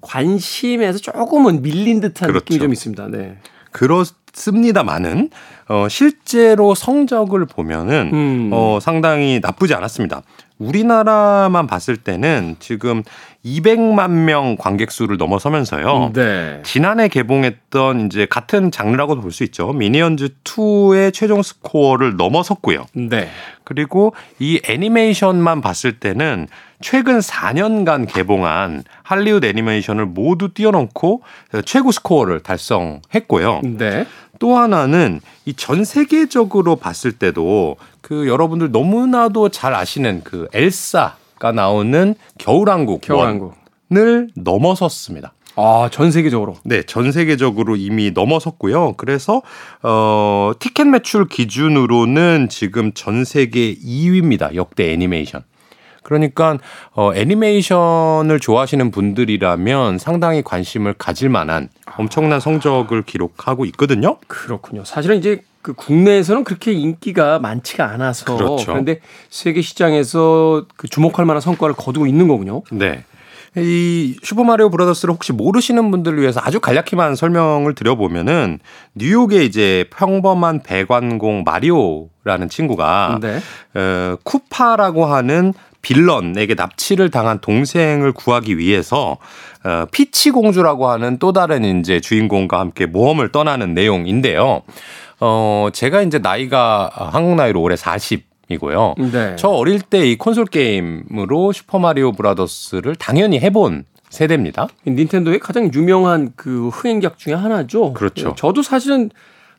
관심에서 0.00 0.98
조금은 0.98 1.62
밀린 1.62 2.00
듯한 2.00 2.26
그렇죠. 2.26 2.42
느낌이 2.42 2.58
좀 2.58 2.72
있습니다. 2.72 3.06
네. 3.06 3.38
그렇습니다만은 3.70 5.30
어 5.68 5.86
실제로 5.88 6.74
성적을 6.74 7.46
보면은 7.46 8.10
음. 8.12 8.50
어 8.52 8.80
상당히 8.82 9.38
나쁘지 9.40 9.74
않았습니다. 9.74 10.22
우리나라만 10.62 11.66
봤을 11.66 11.96
때는 11.96 12.56
지금 12.58 13.02
200만 13.44 14.10
명 14.10 14.56
관객 14.56 14.92
수를 14.92 15.16
넘어서면서요. 15.16 16.12
네. 16.14 16.60
지난해 16.64 17.08
개봉했던 17.08 18.06
이제 18.06 18.24
같은 18.26 18.70
장르라고도 18.70 19.20
볼 19.20 19.32
수 19.32 19.42
있죠. 19.44 19.72
미니언즈 19.72 20.28
2의 20.44 21.12
최종 21.12 21.42
스코어를 21.42 22.16
넘어섰고요. 22.16 22.86
네. 22.94 23.28
그리고 23.64 24.14
이 24.38 24.60
애니메이션만 24.68 25.60
봤을 25.60 25.98
때는 25.98 26.46
최근 26.80 27.18
4년간 27.20 28.12
개봉한 28.12 28.84
할리우드 29.02 29.46
애니메이션을 29.46 30.06
모두 30.06 30.52
뛰어넘고 30.52 31.22
최고 31.64 31.90
스코어를 31.92 32.40
달성했고요. 32.40 33.60
네. 33.64 34.06
또 34.38 34.56
하나는 34.56 35.20
이 35.44 35.54
전 35.54 35.84
세계적으로 35.84 36.76
봤을 36.76 37.12
때도 37.12 37.76
그 38.00 38.26
여러분들 38.28 38.70
너무나도 38.72 39.50
잘 39.50 39.74
아시는 39.74 40.22
그 40.24 40.48
엘사가 40.52 41.52
나오는 41.52 42.14
겨울왕국 42.38 43.00
겨울왕국. 43.02 43.54
을 43.94 44.28
넘어섰습니다. 44.34 45.34
아, 45.54 45.90
전 45.92 46.10
세계적으로. 46.10 46.56
네, 46.64 46.82
전 46.82 47.12
세계적으로 47.12 47.76
이미 47.76 48.10
넘어섰고요. 48.10 48.94
그래서 48.96 49.42
어 49.82 50.52
티켓 50.58 50.84
매출 50.86 51.28
기준으로는 51.28 52.48
지금 52.48 52.92
전 52.94 53.24
세계 53.24 53.74
2위입니다. 53.74 54.54
역대 54.54 54.92
애니메이션. 54.94 55.42
그러니까 56.02 56.58
어 56.94 57.14
애니메이션을 57.14 58.40
좋아하시는 58.40 58.90
분들이라면 58.90 59.98
상당히 59.98 60.42
관심을 60.42 60.94
가질 60.94 61.28
만한 61.28 61.68
엄청난 61.96 62.40
성적을 62.40 63.02
기록하고 63.02 63.64
있거든요. 63.66 64.18
그렇군요. 64.26 64.84
사실은 64.84 65.16
이제 65.18 65.42
그 65.62 65.74
국내에서는 65.74 66.44
그렇게 66.44 66.72
인기가 66.72 67.38
많지가 67.38 67.88
않아서 67.90 68.36
그렇죠. 68.36 68.74
런데 68.74 69.00
세계 69.30 69.62
시장에서 69.62 70.66
그 70.76 70.88
주목할 70.88 71.24
만한 71.24 71.40
성과를 71.40 71.76
거두고 71.76 72.06
있는 72.06 72.26
거군요. 72.28 72.62
네. 72.72 73.04
이 73.54 74.16
슈퍼마리오 74.22 74.70
브라더스를 74.70 75.12
혹시 75.12 75.32
모르시는 75.32 75.90
분들을 75.90 76.18
위해서 76.20 76.40
아주 76.42 76.58
간략히만 76.58 77.16
설명을 77.16 77.74
드려보면은 77.74 78.60
뉴욕에 78.94 79.44
이제 79.44 79.84
평범한 79.90 80.62
배관공 80.62 81.44
마리오라는 81.44 82.48
친구가 82.48 83.18
네. 83.20 83.38
어, 83.74 84.16
쿠파라고 84.24 85.04
하는 85.04 85.52
villain에게 85.82 86.54
납치를 86.54 87.10
당한 87.10 87.40
동생을 87.40 88.12
구하기 88.12 88.56
위해서 88.56 89.18
어, 89.64 89.84
피치 89.90 90.30
공주라고 90.30 90.88
하는 90.88 91.18
또 91.18 91.32
다른 91.32 91.80
이제 91.80 92.00
주인공과 92.00 92.58
함께 92.58 92.86
모험을 92.86 93.30
떠나는 93.32 93.74
내용인데요. 93.74 94.62
어, 95.20 95.68
제가 95.72 96.02
이제 96.02 96.18
나이가 96.18 96.90
한국 97.12 97.34
나이로 97.34 97.60
올해 97.60 97.76
40 97.76 98.24
이고요. 98.48 98.94
네. 99.12 99.36
저 99.36 99.48
어릴 99.48 99.80
때 99.80 100.02
이 100.06 100.16
콘솔 100.16 100.46
게임으로 100.46 101.52
슈퍼 101.52 101.78
마리오 101.78 102.12
브라더스를 102.12 102.96
당연히 102.96 103.38
해본 103.40 103.84
세대입니다. 104.10 104.68
닌텐도의 104.86 105.38
가장 105.38 105.70
유명한 105.72 106.32
그 106.36 106.68
흥행작 106.68 107.18
중에 107.18 107.34
하나죠. 107.34 107.94
그렇죠. 107.94 108.30
예, 108.30 108.34
저도 108.36 108.62
사실은 108.62 109.10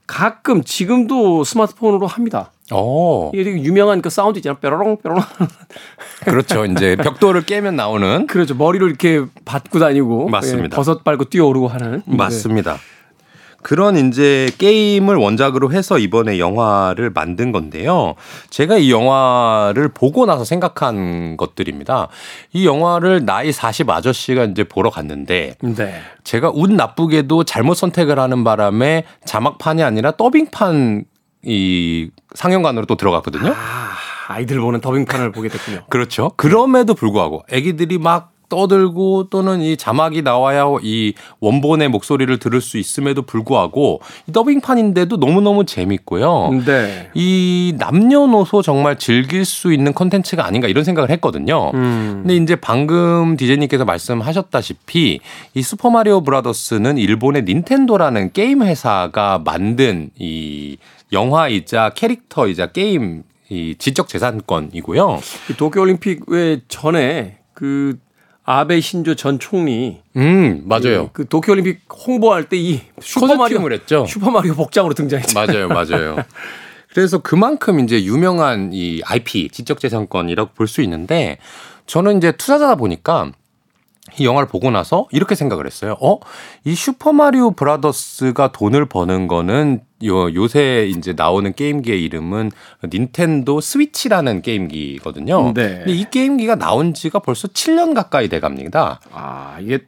가끔 0.05 0.63
지금도 0.63 1.43
스마트폰으로 1.43 2.05
합니다. 2.07 2.51
어, 2.71 3.31
이게 3.33 3.43
되게 3.43 3.61
유명한 3.61 4.01
그 4.01 4.09
사운드 4.09 4.39
있잖아요. 4.39 4.59
뾰로롱 4.59 4.97
뾰로롱. 4.97 5.23
그렇죠. 6.23 6.65
이제 6.65 6.95
벽돌을 7.01 7.43
깨면 7.43 7.75
나오는 7.75 8.27
그렇죠. 8.27 8.55
머리로 8.55 8.87
이렇게 8.87 9.25
받고 9.45 9.79
다니고 9.79 10.29
맞습니다. 10.29 10.65
예, 10.65 10.69
버섯 10.69 11.03
밟고 11.03 11.25
뛰어오르고 11.25 11.67
하는. 11.67 12.03
네. 12.05 12.15
맞습니다. 12.15 12.77
그런 13.63 13.95
이제 13.95 14.49
게임을 14.57 15.15
원작으로 15.15 15.71
해서 15.71 15.97
이번에 15.97 16.37
영화를 16.37 17.09
만든 17.09 17.51
건데요. 17.51 18.15
제가 18.49 18.77
이 18.77 18.91
영화를 18.91 19.87
보고 19.87 20.25
나서 20.25 20.43
생각한 20.43 21.37
것들입니다. 21.37 22.09
이 22.51 22.67
영화를 22.67 23.25
나이 23.25 23.51
40 23.51 23.89
아저씨가 23.89 24.43
이제 24.45 24.65
보러 24.65 24.89
갔는데 24.89 25.55
네. 25.61 26.01
제가 26.25 26.51
운 26.53 26.75
나쁘게도 26.75 27.45
잘못 27.45 27.75
선택을 27.75 28.19
하는 28.19 28.43
바람에 28.43 29.05
자막판이 29.25 29.81
아니라 29.81 30.11
더빙판 30.11 31.05
이 31.43 32.09
상영관으로 32.33 32.85
또 32.85 32.95
들어갔거든요. 32.95 33.51
아, 33.51 33.91
아이들 34.27 34.59
보는 34.59 34.81
더빙판을 34.81 35.31
보게 35.31 35.49
됐군요. 35.49 35.83
그렇죠. 35.89 36.31
그럼에도 36.35 36.93
불구하고 36.93 37.43
아기들이 37.51 37.97
막 37.97 38.33
떠들고 38.53 39.29
또는 39.29 39.61
이 39.61 39.75
자막이 39.75 40.21
나와야 40.21 40.65
이 40.83 41.13
원본의 41.39 41.89
목소리를 41.89 42.37
들을 42.37 42.61
수 42.61 42.77
있음에도 42.77 43.23
불구하고 43.23 44.01
이 44.27 44.31
더빙판인데도 44.31 45.17
너무너무 45.17 45.65
재밌고요. 45.65 46.61
네. 46.65 47.09
이 47.15 47.73
남녀노소 47.79 48.61
정말 48.61 48.99
즐길 48.99 49.43
수 49.43 49.73
있는 49.73 49.93
컨텐츠가 49.93 50.45
아닌가 50.45 50.67
이런 50.67 50.83
생각을 50.83 51.09
했거든요. 51.11 51.71
음. 51.73 52.21
근데 52.21 52.35
이제 52.35 52.55
방금 52.55 53.35
디제이님께서 53.37 53.85
말씀하셨다시피 53.85 55.19
이 55.55 55.61
슈퍼마리오 55.61 56.21
브라더스는 56.21 56.99
일본의 56.99 57.45
닌텐도라는 57.45 58.33
게임 58.33 58.61
회사가 58.61 59.41
만든 59.43 60.11
이 60.19 60.77
영화이자 61.13 61.91
캐릭터이자 61.95 62.67
게임 62.73 63.23
이 63.49 63.75
지적 63.77 64.07
재산권이고요. 64.07 65.21
이 65.49 65.53
도쿄 65.53 65.81
올림픽 65.81 66.21
왜 66.27 66.61
전에 66.67 67.37
그 67.53 67.97
아베 68.45 68.81
신조 68.81 69.15
전 69.15 69.39
총리 69.39 70.01
음, 70.17 70.63
맞아요. 70.65 71.09
그 71.13 71.25
도쿄 71.27 71.51
올림픽 71.53 71.81
홍보할 72.07 72.49
때 72.49 72.57
이 72.57 72.81
슈퍼마리오 73.01 73.59
costume을 73.59 73.73
했죠. 73.73 74.05
슈퍼마리오 74.05 74.55
복장으로 74.55 74.93
등장했죠. 74.93 75.33
맞아요, 75.39 75.67
맞아요. 75.69 76.17
그래서 76.93 77.19
그만큼 77.19 77.79
이제 77.79 78.03
유명한 78.03 78.71
이 78.73 79.01
IP 79.05 79.49
지적 79.49 79.79
재산권이라고 79.79 80.51
볼 80.55 80.67
수 80.67 80.81
있는데 80.81 81.37
저는 81.85 82.17
이제 82.17 82.31
투자자다 82.31 82.75
보니까 82.75 83.31
이 84.17 84.25
영화를 84.25 84.47
보고 84.47 84.69
나서 84.69 85.07
이렇게 85.11 85.33
생각을 85.33 85.65
했어요. 85.65 85.95
어, 86.01 86.19
이 86.65 86.75
슈퍼마리오 86.75 87.51
브라더스가 87.51 88.51
돈을 88.51 88.85
버는 88.85 89.27
거는 89.27 89.81
요, 90.03 90.33
요새 90.33 90.87
이제 90.87 91.13
나오는 91.13 91.53
게임기의 91.53 92.03
이름은 92.03 92.51
닌텐도 92.91 93.61
스위치라는 93.61 94.41
게임기거든요. 94.41 95.53
네. 95.53 95.77
근데 95.79 95.93
이 95.93 96.05
게임기가 96.09 96.55
나온 96.55 96.93
지가 96.93 97.19
벌써 97.19 97.47
7년 97.47 97.95
가까이 97.95 98.27
돼 98.27 98.41
갑니다. 98.41 98.99
아 99.13 99.57
이게 99.61 99.79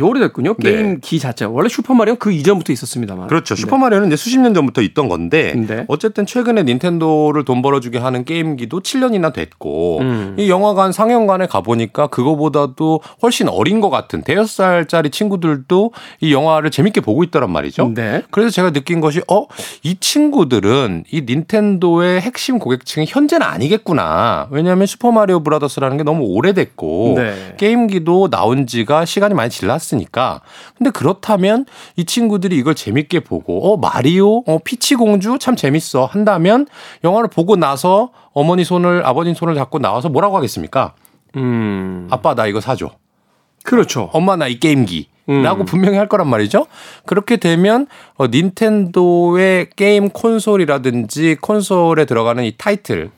오래됐군요. 0.00 0.54
네. 0.58 0.70
게임 0.70 1.00
기 1.00 1.18
자체가 1.18 1.50
원래 1.50 1.68
슈퍼마리오 1.68 2.16
그 2.16 2.32
이전부터 2.32 2.72
있었습니다만. 2.72 3.28
그렇죠. 3.28 3.54
네. 3.54 3.60
슈퍼마리오는 3.60 4.08
이제 4.08 4.16
수십 4.16 4.38
년 4.38 4.54
전부터 4.54 4.82
있던 4.82 5.08
건데 5.08 5.54
네. 5.56 5.84
어쨌든 5.88 6.26
최근에 6.26 6.64
닌텐도를 6.64 7.44
돈 7.44 7.62
벌어주게 7.62 7.98
하는 7.98 8.24
게임기도 8.24 8.80
7년이나 8.80 9.32
됐고 9.32 10.00
음. 10.00 10.36
이 10.38 10.50
영화관 10.50 10.92
상영관에 10.92 11.46
가보니까 11.46 12.08
그거보다도 12.08 13.00
훨씬 13.22 13.48
어린 13.48 13.80
것 13.80 13.90
같은 13.90 14.22
대여섯 14.22 14.48
살짜리 14.50 15.10
친구들도 15.10 15.92
이 16.20 16.32
영화를 16.32 16.70
재밌게 16.70 17.00
보고 17.00 17.24
있더란 17.24 17.50
말이죠. 17.50 17.92
네. 17.94 18.22
그래서 18.30 18.50
제가 18.50 18.72
느낀 18.72 19.00
것이 19.00 19.20
어 19.28 19.46
이 19.82 19.96
친구들은 19.98 21.04
이 21.10 21.22
닌텐도의 21.22 22.20
핵심 22.20 22.58
고객층이 22.58 23.06
현재는 23.08 23.46
아니겠구나. 23.46 24.48
왜냐하면 24.50 24.86
슈퍼마리오 24.86 25.42
브라더스라는 25.42 25.96
게 25.96 26.02
너무 26.02 26.24
오래됐고 26.24 27.14
네. 27.16 27.54
게임기도 27.56 28.28
나온 28.30 28.66
지가 28.66 29.04
시간이 29.04 29.34
많이 29.34 29.50
지났으니까. 29.70 30.40
근데 30.76 30.90
그렇다면 30.90 31.66
이 31.96 32.04
친구들이 32.04 32.56
이걸 32.56 32.74
재밌게 32.74 33.20
보고 33.20 33.72
어 33.72 33.76
마리오, 33.76 34.42
어 34.46 34.58
피치 34.64 34.96
공주 34.96 35.38
참 35.38 35.54
재밌어 35.56 36.06
한다면 36.06 36.66
영화를 37.04 37.28
보고 37.28 37.56
나서 37.56 38.10
어머니 38.32 38.64
손을 38.64 39.06
아버님 39.06 39.34
손을 39.34 39.54
잡고 39.54 39.78
나와서 39.78 40.08
뭐라고 40.08 40.36
하겠습니까? 40.36 40.94
음. 41.36 42.08
아빠 42.10 42.34
나 42.34 42.46
이거 42.46 42.60
사줘. 42.60 42.90
그렇죠. 43.62 44.10
엄마 44.12 44.36
나 44.36 44.48
이 44.48 44.58
게임기. 44.58 45.08
음. 45.28 45.42
라고 45.42 45.64
분명히 45.64 45.96
할 45.96 46.08
거란 46.08 46.28
말이죠. 46.28 46.66
그렇게 47.06 47.36
되면 47.36 47.86
어, 48.16 48.26
닌텐도의 48.26 49.68
게임 49.76 50.08
콘솔이라든지 50.10 51.36
콘솔에 51.40 52.04
들어가는 52.06 52.42
이 52.44 52.54
타이틀 52.56 53.10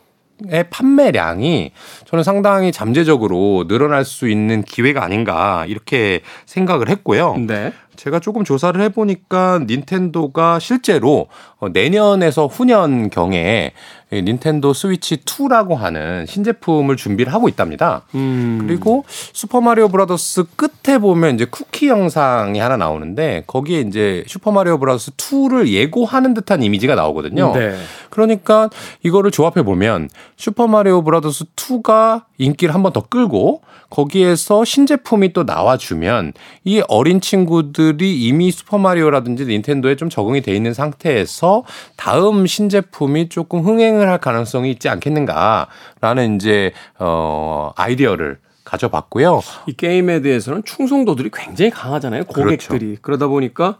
의 0.49 0.65
판매량이 0.71 1.73
저는 2.07 2.25
상당히 2.25 2.73
잠재적으로 2.73 3.67
늘어날 3.69 4.05
수 4.05 4.29
있는 4.29 4.63
기회가 4.63 5.05
아닌가 5.05 5.65
이렇게 5.69 6.21
생각을 6.47 6.89
했고요. 6.89 7.37
네. 7.47 7.73
제가 8.03 8.19
조금 8.19 8.43
조사를 8.43 8.81
해보니까 8.81 9.61
닌텐도가 9.69 10.59
실제로 10.59 11.29
어, 11.61 11.69
내년에서 11.69 12.49
후년 12.49 13.11
경에 13.11 13.71
이 14.11 14.21
닌텐도 14.21 14.75
스위치 14.75 15.19
2라고 15.19 15.77
하는 15.77 16.27
신제품을 16.27 16.97
준비를 16.97 17.33
하고 17.33 17.49
있답니다. 17.49 18.03
음. 18.15 18.65
그리고 18.67 19.05
슈퍼 19.09 19.61
마리오 19.61 19.89
브라더스 19.89 20.45
끝에 20.57 20.99
보면 20.99 21.37
이제 21.37 21.45
쿠키 21.47 21.89
영상이 21.89 22.59
하나 22.59 22.77
나오는데 22.77 23.45
거기에 23.47 23.81
이제 23.81 24.25
슈퍼 24.27 24.51
마리오 24.51 24.79
브라더스 24.79 25.13
2를 25.13 25.69
예고하는 25.69 26.35
듯한 26.35 26.63
이미지가 26.63 26.97
나오거든요. 26.97 27.53
네. 27.55 27.75
그러니까 28.11 28.69
이거를 29.05 29.31
조합해 29.31 29.63
보면 29.63 30.11
슈퍼 30.37 30.67
마리오 30.67 31.03
브라더스 31.05 31.45
2가 31.55 32.25
인기를 32.39 32.75
한 32.75 32.83
번 32.83 32.93
더 32.93 33.01
끌고 33.01 33.63
거기에서 33.89 34.65
신제품이 34.65 35.33
또 35.33 35.45
나와주면 35.45 36.33
이 36.65 36.83
어린 36.89 37.21
친구들 37.21 37.92
이 38.01 38.27
이미 38.27 38.51
슈퍼마리오라든지 38.51 39.45
닌텐도에 39.47 39.97
좀 39.97 40.09
적응이 40.09 40.41
돼 40.43 40.55
있는 40.55 40.73
상태에서 40.75 41.65
다음 41.97 42.47
신제품이 42.47 43.29
조금 43.29 43.61
흥행을 43.61 44.09
할 44.09 44.19
가능성이 44.19 44.71
있지 44.71 44.89
않겠는가라는 44.89 46.37
이제 46.37 46.73
어 46.99 47.73
아이디어를 47.77 48.39
가져봤고요. 48.65 49.41
이 49.67 49.73
게임에 49.75 50.21
대해서는 50.23 50.63
충성도들이 50.65 51.31
굉장히 51.33 51.71
강하잖아요. 51.71 52.25
그렇죠. 52.25 52.69
고객들이. 52.69 52.97
그러다 53.03 53.27
보니까 53.27 53.79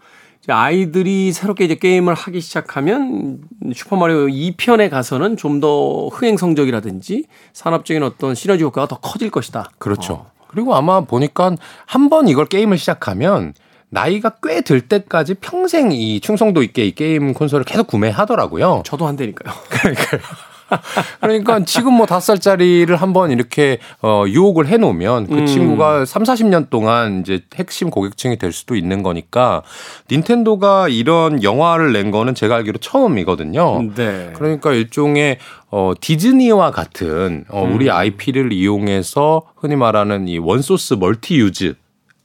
아이들이 0.49 1.31
새롭게 1.33 1.65
이제 1.65 1.77
게임을 1.77 2.15
하기 2.15 2.41
시작하면 2.41 3.39
슈퍼마리오 3.73 4.27
2편에 4.27 4.91
가서는 4.91 5.37
좀 5.37 5.61
더 5.61 6.09
흥행 6.09 6.37
성적이라든지 6.37 7.27
산업적인 7.53 8.03
어떤 8.03 8.35
시너지 8.35 8.65
효과가 8.65 8.89
더 8.89 8.99
커질 8.99 9.31
것이다. 9.31 9.71
그렇죠. 9.79 10.15
어. 10.15 10.33
그리고 10.49 10.75
아마 10.75 11.03
보니까 11.03 11.55
한 11.87 12.09
번 12.11 12.27
이걸 12.27 12.47
게임을 12.47 12.77
시작하면 12.77 13.55
나이가 13.93 14.31
꽤 14.43 14.63
들 14.63 14.81
때까지 14.81 15.35
평생 15.35 15.93
이 15.93 16.21
충성도 16.21 16.63
있게 16.63 16.87
이 16.87 16.95
게임 16.95 17.35
콘솔을 17.35 17.65
계속 17.65 17.87
구매하더라고요. 17.89 18.83
저도 18.87 19.07
한대니까요. 19.07 19.53
그러니까 21.21 21.61
지금 21.67 21.93
뭐 21.93 22.07
다섯 22.07 22.37
살짜리를 22.37 22.95
한번 22.97 23.31
이렇게 23.31 23.79
어 24.01 24.25
유혹을 24.27 24.69
해 24.69 24.79
놓으면 24.79 25.27
그 25.27 25.35
음. 25.41 25.47
친구가 25.47 26.07
3, 26.07 26.23
40년 26.23 26.71
동안 26.71 27.21
이제 27.21 27.41
핵심 27.55 27.91
고객층이 27.91 28.39
될 28.39 28.53
수도 28.53 28.75
있는 28.75 29.03
거니까 29.03 29.63
닌텐도가 30.11 30.89
이런 30.89 31.43
영화를 31.43 31.93
낸 31.93 32.11
거는 32.11 32.35
제가 32.35 32.57
알기로 32.57 32.79
처음이거든요. 32.79 33.83
네. 33.95 34.31
그러니까 34.35 34.73
일종의 34.73 35.39
어 35.71 35.93
디즈니와 36.01 36.71
같은 36.71 37.45
어 37.49 37.69
우리 37.71 37.91
음. 37.91 37.95
IP를 37.95 38.53
이용해서 38.55 39.43
흔히 39.57 39.77
말하는 39.77 40.29
이 40.29 40.39
one 40.39 40.58
source 40.58 40.95
multi 40.95 41.37
use 41.37 41.75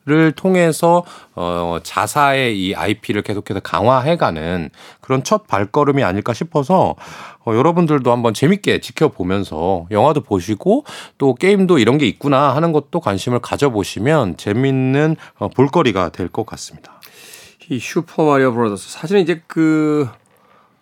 를 0.07 0.31
통해서 0.31 1.03
어 1.35 1.79
자사의 1.83 2.57
이 2.57 2.73
IP를 2.73 3.23
계속해서 3.23 3.59
강화해가는 3.59 4.69
그런 5.01 5.21
첫 5.21 5.47
발걸음이 5.47 6.01
아닐까 6.01 6.33
싶어서 6.33 6.95
어 7.45 7.53
여러분들도 7.53 8.09
한번 8.09 8.33
재밌게 8.33 8.79
지켜보면서 8.79 9.87
영화도 9.91 10.21
보시고 10.21 10.85
또 11.17 11.35
게임도 11.35 11.79
이런 11.79 11.97
게 11.97 12.05
있구나 12.07 12.55
하는 12.55 12.71
것도 12.71 13.01
관심을 13.01 13.39
가져보시면 13.39 14.37
재밌는 14.37 15.17
어 15.39 15.49
볼거리가 15.49 16.09
될 16.09 16.29
것 16.29 16.45
같습니다. 16.45 17.01
이 17.69 17.77
슈퍼 17.77 18.23
마리오 18.23 18.53
브라더스 18.53 18.89
사실은 18.89 19.21
이제 19.21 19.41
그 19.45 20.07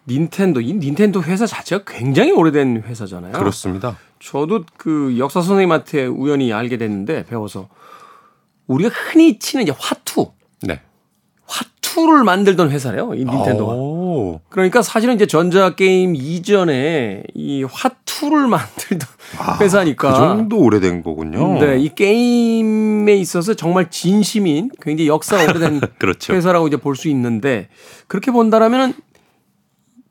닌텐도 0.07 0.61
이 0.61 0.73
닌텐도 0.73 1.23
회사 1.23 1.47
자체가 1.47 1.83
굉장히 1.87 2.31
오래된 2.31 2.83
회사잖아요. 2.85 3.31
그렇습니다. 3.31 3.97
저도 4.19 4.65
그 4.77 5.15
역사 5.17 5.41
선생님한테 5.41 6.05
우연히 6.05 6.53
알게 6.53 6.77
됐는데 6.77 7.25
배워서 7.25 7.69
우리가 8.67 8.89
흔히 8.93 9.37
치는 9.39 9.63
이제 9.63 9.73
화투, 9.77 10.31
네. 10.63 10.81
화투를 11.45 12.23
만들던 12.23 12.71
회사래요. 12.71 13.13
이 13.13 13.23
닌텐도가. 13.25 13.73
오. 13.73 14.41
그러니까 14.49 14.81
사실은 14.81 15.15
이제 15.15 15.25
전자 15.27 15.75
게임 15.75 16.15
이전에 16.15 17.23
이 17.35 17.63
화투를 17.63 18.47
만들던 18.47 19.07
회사니까. 19.61 20.11
그 20.11 20.17
정도 20.17 20.57
오래된 20.59 21.03
거군요. 21.03 21.59
네, 21.59 21.77
이 21.79 21.89
게임에 21.89 23.13
있어서 23.15 23.53
정말 23.53 23.89
진심인 23.91 24.71
굉장히 24.81 25.07
역사 25.07 25.43
오래된 25.43 25.81
그렇죠. 25.99 26.33
회사라고 26.33 26.67
이제 26.67 26.77
볼 26.77 26.95
수 26.95 27.07
있는데 27.09 27.67
그렇게 28.07 28.31
본다라면은 28.31 28.93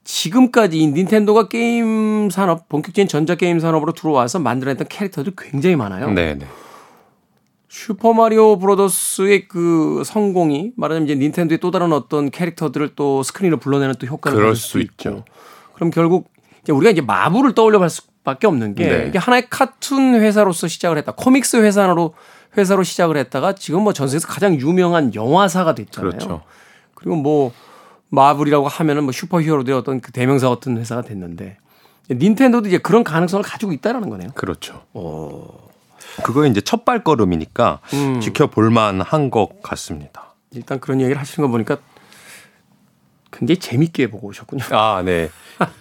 지금까지 0.04 0.78
이 0.78 0.86
닌텐도가 0.88 1.48
게임 1.48 2.28
산업 2.30 2.68
본격적인 2.68 3.08
전자 3.08 3.34
게임 3.36 3.58
산업으로 3.58 3.92
들어와서 3.92 4.38
만들어냈던 4.38 4.86
캐릭터도 4.88 5.30
굉장히 5.36 5.76
많아요. 5.76 6.10
네, 6.10 6.34
네. 6.34 6.46
슈퍼마리오 7.74 8.56
브로더스의 8.60 9.48
그 9.48 10.02
성공이 10.06 10.74
말하자면 10.76 11.08
이제 11.08 11.16
닌텐도의 11.16 11.58
또 11.58 11.72
다른 11.72 11.92
어떤 11.92 12.30
캐릭터들을 12.30 12.94
또 12.94 13.24
스크린으로 13.24 13.58
불러내는 13.58 13.96
또 13.98 14.06
효과를 14.06 14.38
그럴 14.38 14.54
수. 14.54 14.78
있죠. 14.78 15.24
그럼 15.74 15.90
결국 15.90 16.30
이제 16.62 16.70
우리가 16.72 16.92
이제 16.92 17.00
마블을 17.00 17.52
떠올려 17.56 17.80
볼 17.80 17.90
수밖에 17.90 18.46
없는 18.46 18.76
게 18.76 18.86
네. 18.88 19.06
이게 19.08 19.18
하나의 19.18 19.48
카툰 19.50 20.14
회사로서 20.14 20.68
시작을 20.68 20.98
했다. 20.98 21.12
코믹스 21.16 21.56
회사로 21.56 22.14
회사로 22.56 22.84
시작을 22.84 23.16
했다가 23.16 23.56
지금 23.56 23.82
뭐 23.82 23.92
전 23.92 24.06
세계에서 24.06 24.28
가장 24.28 24.54
유명한 24.54 25.12
영화사가 25.12 25.74
됐잖아요. 25.74 26.10
그렇죠. 26.12 26.42
그리고 26.94 27.16
뭐 27.16 27.52
마블이라고 28.10 28.68
하면은 28.68 29.02
뭐 29.02 29.10
슈퍼히어로들의 29.10 29.76
어떤 29.76 30.00
그 30.00 30.12
대명사 30.12 30.48
같은 30.48 30.78
회사가 30.78 31.02
됐는데 31.02 31.56
닌텐도도 32.08 32.68
이제 32.68 32.78
그런 32.78 33.02
가능성을 33.02 33.42
가지고 33.42 33.72
있다라는 33.72 34.10
거네요. 34.10 34.28
그렇죠. 34.36 34.84
그거 36.22 36.46
이제 36.46 36.60
첫 36.60 36.84
발걸음이니까 36.84 37.80
음. 37.94 38.20
지켜볼 38.20 38.70
만 38.70 39.00
한 39.00 39.30
것 39.30 39.62
같습니다. 39.62 40.34
일단 40.52 40.78
그런 40.80 41.00
얘기를 41.00 41.20
하시는 41.20 41.46
거 41.46 41.50
보니까 41.50 41.78
굉장히 43.36 43.58
재밌게 43.58 44.08
보고 44.10 44.28
오셨군요. 44.28 44.62
아, 44.70 45.02
네. 45.04 45.28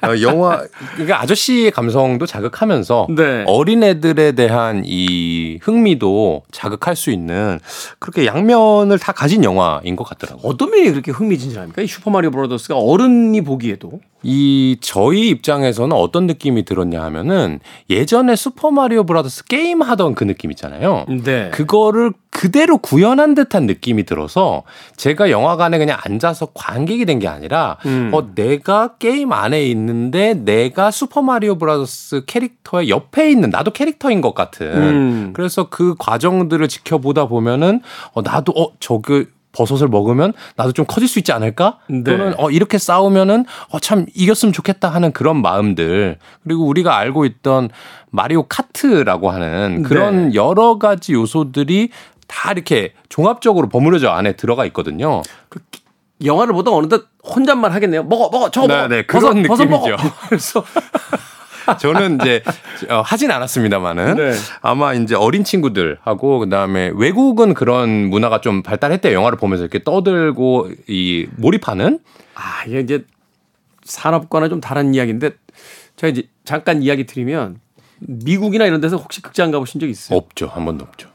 어, 0.02 0.22
영화 0.22 0.64
그러니까 0.94 1.22
아저씨의 1.22 1.72
감성도 1.72 2.26
자극하면서 2.26 3.08
네. 3.16 3.44
어린애들에 3.48 4.34
대한 4.34 4.84
이 4.86 5.60
흥미도 5.62 6.44
자극할 6.52 6.96
수 6.96 7.10
있는 7.12 7.60
그렇게 8.00 8.26
양면을 8.26 9.00
다 9.00 9.12
가진 9.12 9.44
영화인 9.44 9.96
것 9.96 10.04
같더라고요. 10.04 10.50
어떤 10.50 10.70
면이 10.72 10.92
그렇게 10.92 11.12
흥미진진합니까? 11.12 11.82
이 11.82 11.88
슈퍼마리오 11.88 12.32
브라더스가 12.32 12.78
어른이 12.78 13.42
보기에도 13.42 14.00
이 14.24 14.78
저희 14.80 15.30
입장에서는 15.30 15.96
어떤 15.96 16.28
느낌이 16.28 16.64
들었냐 16.66 17.02
하면은 17.04 17.60
예전에 17.90 18.36
슈퍼 18.36 18.72
마리오 18.72 19.04
브라더스 19.04 19.46
게임 19.46 19.82
하던 19.82 20.16
그 20.16 20.24
느낌 20.24 20.52
있잖아요. 20.52 21.06
네. 21.24 21.50
그거를 21.50 22.14
그대로 22.44 22.78
구현한 22.78 23.36
듯한 23.36 23.68
느낌이 23.68 24.04
들어서 24.04 24.64
제가 24.98 25.32
영화관에 25.32 25.78
그냥 25.78 25.98
앉아서 26.04 26.48
관객이 26.54 27.06
된 27.06 27.14
게 27.20 27.28
아니라 27.30 27.78
음. 27.86 28.10
어 28.12 28.34
내가 28.36 28.96
게임 28.98 29.32
안에 29.32 29.64
있는데 29.68 30.34
내가 30.34 30.92
슈퍼 30.92 31.22
마리오 31.22 31.58
브라더스 31.58 32.26
캐릭터의 32.26 32.90
옆에 32.90 33.30
있는 33.32 33.50
나도 33.52 33.72
캐릭터인 33.72 34.20
것 34.20 34.34
같은 34.34 34.68
음. 34.68 35.34
그래서 35.34 35.70
그 35.70 35.96
과정들을 36.00 36.68
지켜보다 36.68 37.28
보면은 37.28 37.82
어 38.14 38.22
나도 38.22 38.52
어 38.58 38.74
저 38.82 39.07
그 39.07 39.32
버섯을 39.54 39.88
먹으면 39.88 40.34
나도 40.56 40.72
좀 40.72 40.84
커질 40.88 41.08
수 41.08 41.20
있지 41.20 41.32
않을까? 41.32 41.78
네. 41.88 42.04
또는 42.04 42.34
어 42.40 42.50
이렇게 42.50 42.80
싸우면은 42.80 43.46
어 43.70 43.80
참 43.80 44.08
이겼으면 44.16 44.52
좋겠다 44.52 44.90
하는 44.90 45.12
그런 45.14 45.42
마음들 45.44 46.18
그리고 46.44 46.66
우리가 46.66 46.98
알고 46.98 47.26
있던 47.26 47.70
마리오 48.10 48.44
카트라고 48.44 49.30
하는 49.30 49.84
그런 49.84 50.30
네. 50.30 50.36
여러 50.36 50.78
가지 50.80 51.14
요소들이 51.14 51.90
다 52.28 52.52
이렇게 52.52 52.94
종합적으로 53.10 53.70
버무려져 53.70 54.10
안에 54.10 54.34
들어가 54.34 54.66
있거든요. 54.68 55.22
영화를 56.24 56.54
보다 56.54 56.72
어느덧 56.72 57.08
혼잣말 57.24 57.72
하겠네요. 57.74 58.04
먹어, 58.04 58.30
먹어, 58.32 58.50
저거 58.50 58.68
네, 58.68 58.76
먹어. 58.76 58.88
네, 58.88 59.08
버섯, 59.08 59.30
그런 59.30 59.44
버섯 59.44 59.66
느낌이죠. 59.66 59.90
먹어. 59.92 60.12
그래서 60.30 60.64
저는 61.80 62.20
이제 62.22 62.44
어, 62.90 63.02
하진 63.02 63.32
않았습니다만은 63.32 64.16
네. 64.16 64.34
아마 64.62 64.94
이제 64.94 65.16
어린 65.16 65.44
친구들하고 65.44 66.40
그다음에 66.40 66.92
외국은 66.96 67.54
그런 67.54 68.10
문화가 68.10 68.42
좀 68.42 68.64
발달했대요. 68.64 69.14
영화를 69.14 69.38
보면서 69.38 69.64
이렇게 69.64 69.84
떠들고 69.84 70.70
이 70.88 71.28
몰입하는 71.38 72.00
아, 72.36 72.64
이게 72.68 72.80
이제 72.82 73.06
산업과는 73.84 74.50
좀 74.50 74.62
다른 74.62 74.94
이야기인데 74.94 75.32
제가 75.96 76.12
이제 76.12 76.24
잠깐 76.46 76.82
이야기 76.84 77.06
드리면 77.06 77.60
미국이나 78.00 78.66
이런 78.66 78.82
데서 78.82 78.98
혹시 78.98 79.22
극장 79.22 79.52
가보신 79.52 79.80
적 79.80 79.88
있어요? 79.90 80.18
없죠. 80.18 80.48
한 80.48 80.66
번도 80.66 80.86
없죠. 80.86 81.10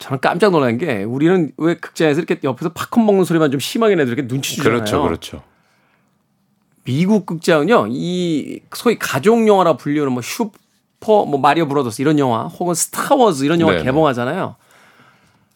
저는 0.00 0.18
깜짝 0.20 0.50
놀란 0.50 0.78
게 0.78 1.04
우리는 1.04 1.52
왜 1.58 1.74
극장에서 1.74 2.22
이렇게 2.22 2.40
옆에서 2.42 2.70
팝콘 2.72 3.04
먹는 3.04 3.24
소리만 3.24 3.50
좀 3.50 3.60
심하게 3.60 3.94
내도 3.94 4.10
이렇게 4.10 4.26
눈치 4.26 4.56
주잖아요. 4.56 4.78
그렇죠. 4.78 5.02
그렇죠. 5.02 5.42
미국 6.84 7.26
극장은요, 7.26 7.88
이 7.90 8.60
소위 8.74 8.98
가족 8.98 9.46
영화라 9.46 9.76
불리는 9.76 10.10
뭐 10.10 10.22
슈퍼 10.22 11.26
뭐 11.26 11.38
마리오 11.38 11.68
브라더스 11.68 12.00
이런 12.00 12.18
영화 12.18 12.44
혹은 12.44 12.74
스타워즈 12.74 13.44
이런 13.44 13.60
영화 13.60 13.72
네네. 13.72 13.84
개봉하잖아요. 13.84 14.56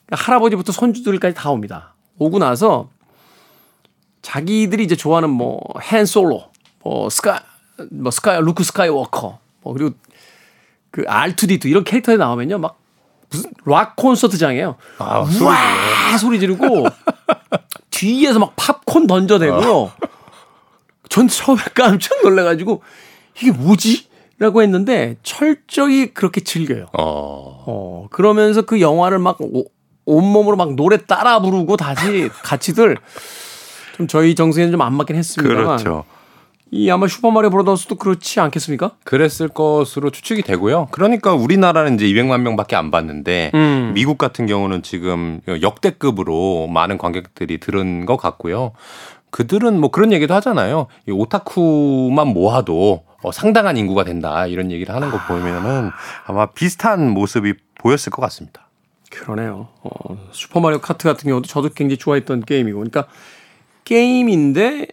그러니까 0.06 0.26
할아버지부터 0.26 0.72
손주들까지 0.72 1.34
다 1.34 1.50
옵니다. 1.50 1.94
오고 2.18 2.38
나서 2.38 2.90
자기들이 4.20 4.84
이제 4.84 4.94
좋아하는 4.94 5.30
뭐 5.30 5.72
한 5.72 6.04
솔로, 6.04 6.50
뭐 6.82 7.08
스카 7.08 7.42
뭐 7.90 8.10
스카 8.10 8.38
루크 8.40 8.62
스카이워커, 8.62 9.38
뭐 9.62 9.72
그리고 9.72 9.94
그 10.90 11.02
R2D2 11.04 11.64
이런 11.64 11.82
캐릭터에 11.82 12.18
나오면요, 12.18 12.58
막 12.58 12.78
무슨 13.34 13.50
락 13.64 13.96
콘서트장이에요. 13.96 14.76
아, 14.98 15.18
와 15.42 16.18
소리 16.18 16.38
지르고 16.40 16.86
뒤에서 17.90 18.38
막 18.38 18.54
팝콘 18.56 19.06
던져대고요. 19.06 19.92
전 21.08 21.28
처음에 21.28 21.60
깜짝 21.74 22.22
놀래가지고 22.22 22.82
이게 23.40 23.50
뭐지? 23.52 24.08
라고 24.38 24.62
했는데 24.62 25.16
철저히 25.22 26.12
그렇게 26.12 26.42
즐겨요. 26.42 26.86
어. 26.98 27.64
어, 27.66 28.06
그러면서 28.10 28.62
그 28.62 28.80
영화를 28.80 29.18
막 29.20 29.36
오- 29.40 29.66
온몸으로 30.06 30.56
막 30.56 30.74
노래 30.74 30.96
따라 31.06 31.40
부르고 31.40 31.76
다시 31.76 32.28
같이들 32.42 32.96
좀 33.96 34.08
저희 34.08 34.34
정서에는 34.34 34.72
좀 34.72 34.80
안 34.82 34.94
맞긴 34.94 35.16
했습니다만 35.16 35.64
그렇죠. 35.64 36.04
이 36.74 36.90
아마 36.90 37.06
슈퍼마리오 37.06 37.50
브라더스도 37.50 37.94
그렇지 37.94 38.40
않겠습니까? 38.40 38.96
그랬을 39.04 39.46
것으로 39.46 40.10
추측이 40.10 40.42
되고요. 40.42 40.88
그러니까 40.90 41.32
우리나라는 41.32 41.94
이제 41.94 42.06
200만 42.06 42.40
명밖에 42.40 42.74
안 42.74 42.90
봤는데 42.90 43.52
음. 43.54 43.92
미국 43.94 44.18
같은 44.18 44.46
경우는 44.46 44.82
지금 44.82 45.40
역대급으로 45.46 46.66
많은 46.66 46.98
관객들이 46.98 47.58
들은 47.60 48.06
것 48.06 48.16
같고요. 48.16 48.72
그들은 49.30 49.80
뭐 49.80 49.92
그런 49.92 50.12
얘기도 50.12 50.34
하잖아요. 50.34 50.88
이 51.06 51.12
오타쿠만 51.12 52.26
모아도 52.26 53.04
어, 53.22 53.30
상당한 53.30 53.76
인구가 53.76 54.02
된다 54.02 54.48
이런 54.48 54.72
얘기를 54.72 54.92
하는 54.92 55.12
거 55.12 55.18
보면은 55.28 55.92
아마 56.26 56.46
비슷한 56.46 57.08
모습이 57.08 57.54
보였을 57.78 58.10
것 58.10 58.20
같습니다. 58.22 58.66
그러네요. 59.12 59.68
어, 59.84 60.18
슈퍼마리오 60.32 60.80
카트 60.80 61.06
같은 61.06 61.28
경우도 61.28 61.46
저도 61.46 61.68
굉장히 61.68 61.98
좋아했던 61.98 62.44
게임이고, 62.44 62.78
그러니까 62.78 63.06
게임인데 63.84 64.88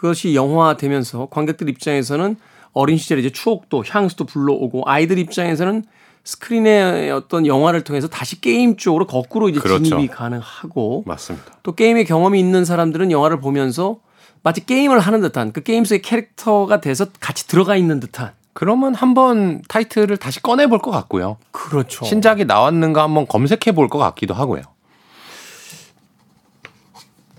그것이 0.00 0.34
영화되면서 0.34 1.28
관객들 1.30 1.70
입장에서는 1.70 2.36
어린 2.74 2.98
시절의 2.98 3.24
이제 3.24 3.32
추억도 3.32 3.82
향수도 3.88 4.26
불러오고 4.26 4.82
아이들 4.84 5.18
입장에서는 5.18 5.84
스크린의 6.22 7.10
어떤 7.12 7.46
영화를 7.46 7.82
통해서 7.82 8.06
다시 8.06 8.40
게임 8.42 8.76
쪽으로 8.76 9.06
거꾸로 9.06 9.48
이제 9.48 9.58
그렇죠. 9.58 9.82
진입이 9.82 10.08
가능하고 10.08 11.04
맞습니다. 11.06 11.46
또 11.62 11.72
게임의 11.72 12.04
경험이 12.04 12.38
있는 12.38 12.66
사람들은 12.66 13.10
영화를 13.10 13.40
보면서 13.40 14.00
마치 14.42 14.66
게임을 14.66 14.98
하는 15.00 15.22
듯한 15.22 15.52
그 15.52 15.62
게임 15.62 15.86
속의 15.86 16.02
캐릭터가 16.02 16.82
돼서 16.82 17.06
같이 17.18 17.46
들어가 17.46 17.74
있는 17.76 17.98
듯한 17.98 18.32
그러면 18.52 18.94
한번 18.94 19.62
타이틀을 19.68 20.18
다시 20.18 20.42
꺼내 20.42 20.66
볼 20.66 20.80
것 20.80 20.90
같고요. 20.90 21.38
그렇죠. 21.52 22.04
신작이 22.04 22.44
나왔는가 22.44 23.02
한번 23.02 23.26
검색해 23.26 23.72
볼 23.74 23.88
것 23.88 23.98
같기도 23.98 24.34
하고요. 24.34 24.60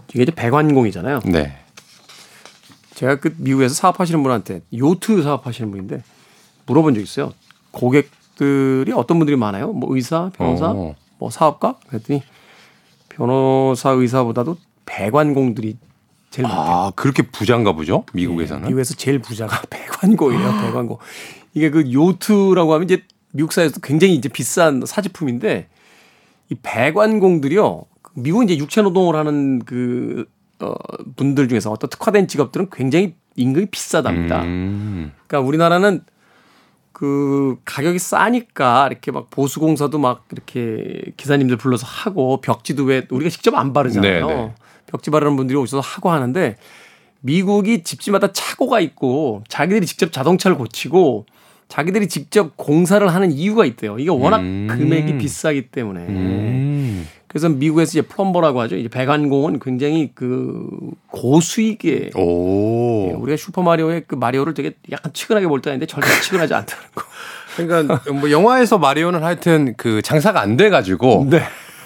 이게 0.09 0.23
이제 0.23 0.31
배관공이잖아요. 0.31 1.19
네. 1.25 1.59
제가 2.97 3.17
그 3.17 3.35
미국에서 3.37 3.75
사업하시는 3.75 4.23
분한테 4.23 4.61
요트 4.75 5.21
사업하시는 5.21 5.69
분인데 5.69 6.01
물어본 6.65 6.95
적 6.95 7.01
있어요. 7.01 7.31
고객들이 7.69 8.91
어떤 8.91 9.19
분들이 9.19 9.37
많아요? 9.37 9.71
뭐 9.71 9.95
의사, 9.95 10.31
변호사, 10.35 10.71
어. 10.71 10.95
뭐 11.19 11.29
사업가? 11.29 11.75
그랬더니 11.89 12.23
변호사, 13.09 13.91
의사보다도 13.91 14.57
배관공들이 14.87 15.77
제일 16.31 16.47
많대요. 16.47 16.75
아, 16.75 16.91
그렇게 16.95 17.21
부자인가 17.21 17.73
보죠? 17.73 18.03
미국에서는. 18.13 18.63
미국에서 18.67 18.95
제일 18.95 19.19
부자가 19.19 19.61
배관공이에요. 19.69 20.51
배관공. 20.63 20.97
이게 21.53 21.69
그 21.69 21.93
요트라고 21.93 22.73
하면 22.73 22.85
이제 22.85 23.03
미국 23.31 23.53
사회에서 23.53 23.79
굉장히 23.81 24.15
이제 24.15 24.27
비싼 24.27 24.83
사치품인데 24.83 25.67
이 26.49 26.55
배관공들이요. 26.63 27.83
미국은 28.15 28.49
이제 28.49 28.57
육체 28.57 28.81
노동을 28.81 29.15
하는 29.15 29.59
그 29.65 30.25
어, 30.59 30.73
분들 31.15 31.47
중에서 31.47 31.71
어떤 31.71 31.89
특화된 31.89 32.27
직업들은 32.27 32.69
굉장히 32.71 33.15
임금이 33.35 33.67
비싸답니다. 33.67 34.43
음. 34.43 35.11
그러니까 35.27 35.47
우리나라는 35.47 36.01
그 36.91 37.57
가격이 37.63 37.99
싸니까 37.99 38.87
이렇게 38.89 39.11
막 39.11 39.29
보수 39.29 39.59
공사도 39.59 39.99
막 39.99 40.25
이렇게 40.31 41.11
기사님들 41.15 41.57
불러서 41.57 41.85
하고 41.85 42.41
벽지도 42.41 42.85
왜 42.85 43.05
우리가 43.11 43.29
직접 43.29 43.53
안 43.53 43.71
바르잖아요. 43.71 44.27
네, 44.27 44.35
네. 44.35 44.55
벽지 44.87 45.11
바르는 45.11 45.35
분들이 45.35 45.57
오셔서 45.59 45.79
하고 45.79 46.09
하는데 46.09 46.55
미국이 47.21 47.83
집집마다 47.83 48.31
차고가 48.31 48.79
있고 48.79 49.43
자기들이 49.47 49.85
직접 49.85 50.11
자동차를 50.11 50.57
고치고 50.57 51.27
자기들이 51.67 52.07
직접 52.07 52.55
공사를 52.57 53.05
하는 53.07 53.31
이유가 53.31 53.65
있대요. 53.65 53.99
이게 53.99 54.09
워낙 54.09 54.39
음. 54.39 54.67
금액이 54.69 55.17
비싸기 55.17 55.69
때문에. 55.69 55.99
음. 56.07 56.76
그래서 57.27 57.49
미국에서 57.49 57.99
이제 57.99 58.01
플럼버라고 58.01 58.61
하죠. 58.61 58.77
이제 58.77 58.87
배관공은 58.87 59.59
굉장히 59.59 60.11
그 60.15 60.69
고수익의 61.11 62.11
오. 62.15 63.09
예, 63.09 63.13
우리가 63.13 63.35
슈퍼마리오의 63.37 64.05
그 64.07 64.15
마리오를 64.15 64.53
되게 64.53 64.73
약간 64.91 65.11
치근하게 65.13 65.47
볼때 65.47 65.69
아닌데 65.69 65.85
절대 65.85 66.07
치근하지 66.21 66.53
않다는 66.53 66.83
거. 66.95 67.03
그러니까 67.57 68.13
뭐 68.13 68.31
영화에서 68.31 68.77
마리오는 68.77 69.23
하여튼 69.23 69.73
그 69.77 70.01
장사가 70.01 70.39
안 70.39 70.57
돼 70.57 70.69
가지고 70.69 71.27
네. 71.29 71.41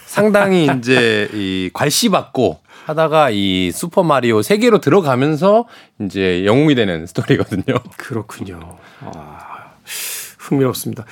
상당히 0.05 0.69
이제 0.77 1.29
이 1.33 1.69
괄시받고 1.73 2.59
하다가 2.85 3.29
이 3.31 3.71
슈퍼 3.73 4.03
마리오 4.03 4.41
세계로 4.41 4.79
들어가면서 4.79 5.65
이제 6.01 6.45
영웅이 6.45 6.75
되는 6.75 7.05
스토리거든요. 7.07 7.79
그렇군요. 7.97 8.59
아, 8.99 9.71
흥미롭습니다. 10.39 11.05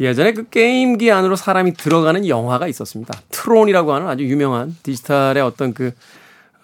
예전에 0.00 0.32
그 0.32 0.48
게임기 0.48 1.10
안으로 1.10 1.36
사람이 1.36 1.74
들어가는 1.74 2.26
영화가 2.26 2.66
있었습니다. 2.68 3.14
트론이라고 3.30 3.92
하는 3.92 4.08
아주 4.08 4.24
유명한 4.24 4.76
디지털의 4.82 5.42
어떤 5.42 5.72
그 5.72 5.92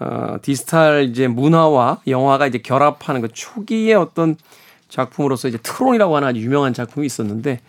어, 0.01 0.37
디지털 0.43 1.05
이제 1.11 1.28
문화와 1.28 2.01
영화가 2.07 2.47
이제 2.47 2.59
결합하는 2.59 3.20
그 3.20 3.28
초기의 3.33 3.95
어떤 3.95 4.37
작품으로서 4.89 5.47
이제 5.47 5.59
트론이라고 5.62 6.16
하는 6.16 6.28
아주 6.28 6.41
유명한 6.41 6.72
작품이 6.72 7.07
있었는데 7.07 7.61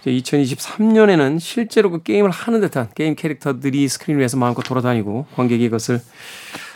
이제 0.00 0.10
2023년에는 0.10 1.38
실제로 1.38 1.90
그 1.90 2.02
게임을 2.02 2.30
하는 2.30 2.60
듯한 2.60 2.88
게임 2.94 3.14
캐릭터들이 3.14 3.88
스크린 3.88 4.18
위에서 4.18 4.36
마음껏 4.36 4.62
돌아다니고 4.62 5.26
관객이 5.36 5.68
그것을 5.68 6.00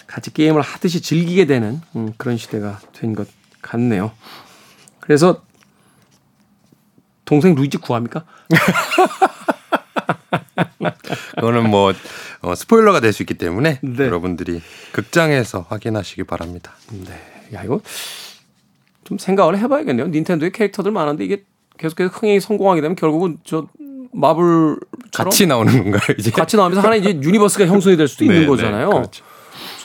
같이 0.06 0.32
게임을 0.32 0.62
하듯이 0.62 1.02
즐기게 1.02 1.46
되는 1.46 1.80
음, 1.96 2.12
그런 2.16 2.36
시대가 2.36 2.78
된 2.92 3.14
것 3.14 3.26
같네요. 3.60 4.12
그래서 5.00 5.42
동생 7.24 7.54
루이지 7.54 7.78
구합니까? 7.78 8.24
그거는 11.36 11.68
뭐 11.70 11.92
어, 12.42 12.54
스포일러가 12.54 13.00
될 13.00 13.12
수 13.14 13.22
있기 13.22 13.34
때문에 13.34 13.78
네. 13.82 14.06
여러분들이 14.06 14.60
극장에서 14.92 15.66
확인하시기 15.68 16.24
바랍니다. 16.24 16.72
네. 16.90 17.12
야, 17.54 17.62
이거 17.62 17.80
좀 19.04 19.18
생각을 19.18 19.56
해봐야겠네요. 19.58 20.08
닌텐도의 20.08 20.50
캐릭터들 20.52 20.90
많은데 20.90 21.24
이게 21.24 21.44
계속해서 21.78 22.10
흥행이 22.12 22.40
성공하게 22.40 22.80
되면 22.80 22.96
결국은 22.96 23.38
저 23.44 23.66
마블처럼 24.12 24.70
같이 25.12 25.46
나오는 25.46 25.72
건가요, 25.82 26.14
이제? 26.18 26.30
같이 26.30 26.56
나오면서 26.56 26.80
하나의 26.80 27.00
이제 27.00 27.10
universe가 27.22 27.66
형성이 27.66 27.96
될 27.96 28.08
수도 28.08 28.24
있는 28.24 28.40
네, 28.42 28.46
거잖아요. 28.46 28.88
네, 28.88 28.94
그렇죠. 28.96 29.24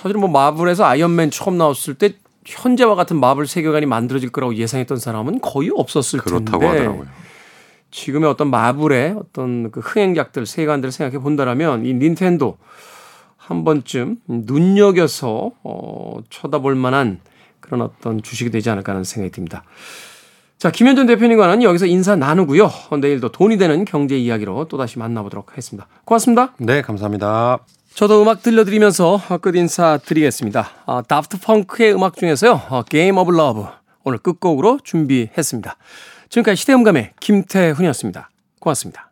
사실 0.02 0.18
뭐 0.18 0.30
마블에서 0.30 0.86
아이언맨 0.86 1.32
처음 1.32 1.58
나왔을 1.58 1.94
때 1.96 2.14
현재와 2.46 2.96
같은 2.96 3.20
마블 3.20 3.46
세계관이 3.46 3.86
만들어질 3.86 4.30
거라고 4.32 4.56
예상했던 4.56 4.98
사람은 4.98 5.42
거의 5.42 5.70
없었을 5.76 6.20
그렇다고 6.20 6.60
텐데 6.60 6.68
하더라고요. 6.68 7.08
지금의 7.92 8.30
어떤 8.30 8.50
마블의 8.50 9.16
어떤 9.18 9.72
그 9.72 9.80
흥행작들 9.80 10.46
세계관들을 10.46 10.92
생각해 10.92 11.22
본다라면 11.22 11.86
이 11.86 11.94
닌텐도 11.94 12.58
한 13.38 13.64
번쯤 13.64 14.18
눈여겨서 14.28 15.52
어, 15.64 16.20
쳐다볼 16.30 16.76
만한 16.76 17.20
그런 17.60 17.82
어떤 17.82 18.22
주식이 18.22 18.52
되지 18.52 18.70
않을까 18.70 18.92
하는 18.92 19.04
생각이 19.04 19.32
듭니다. 19.32 19.64
자, 20.58 20.72
김현준 20.72 21.06
대표님과는 21.06 21.64
여기서 21.64 21.86
인사 21.86 22.16
나누고요. 22.16 22.70
내일도 23.00 23.32
돈이 23.32 23.58
되는 23.58 23.86
경제 23.86 24.18
이야기로 24.18 24.68
또다시 24.68 25.00
만나보도록 25.00 25.52
하겠습니다. 25.52 25.88
고맙습니다. 26.04 26.54
네, 26.58 26.82
감사합니다. 26.82 27.60
저도 27.96 28.22
음악 28.22 28.44
들려드리면서 28.44 29.20
끝 29.42 29.56
인사 29.56 29.98
드리겠습니다. 29.98 30.70
아, 30.86 31.02
다프트 31.08 31.40
펑크의 31.40 31.94
음악 31.96 32.18
중에서요. 32.18 32.62
어, 32.70 32.84
Game 32.84 33.18
of 33.18 33.32
Love 33.32 33.66
오늘 34.04 34.20
끝곡으로 34.20 34.80
준비했습니다. 34.84 35.76
지금까지 36.30 36.62
시대음감의 36.62 37.14
김태훈이었습니다. 37.20 38.30
고맙습니다. 38.60 39.09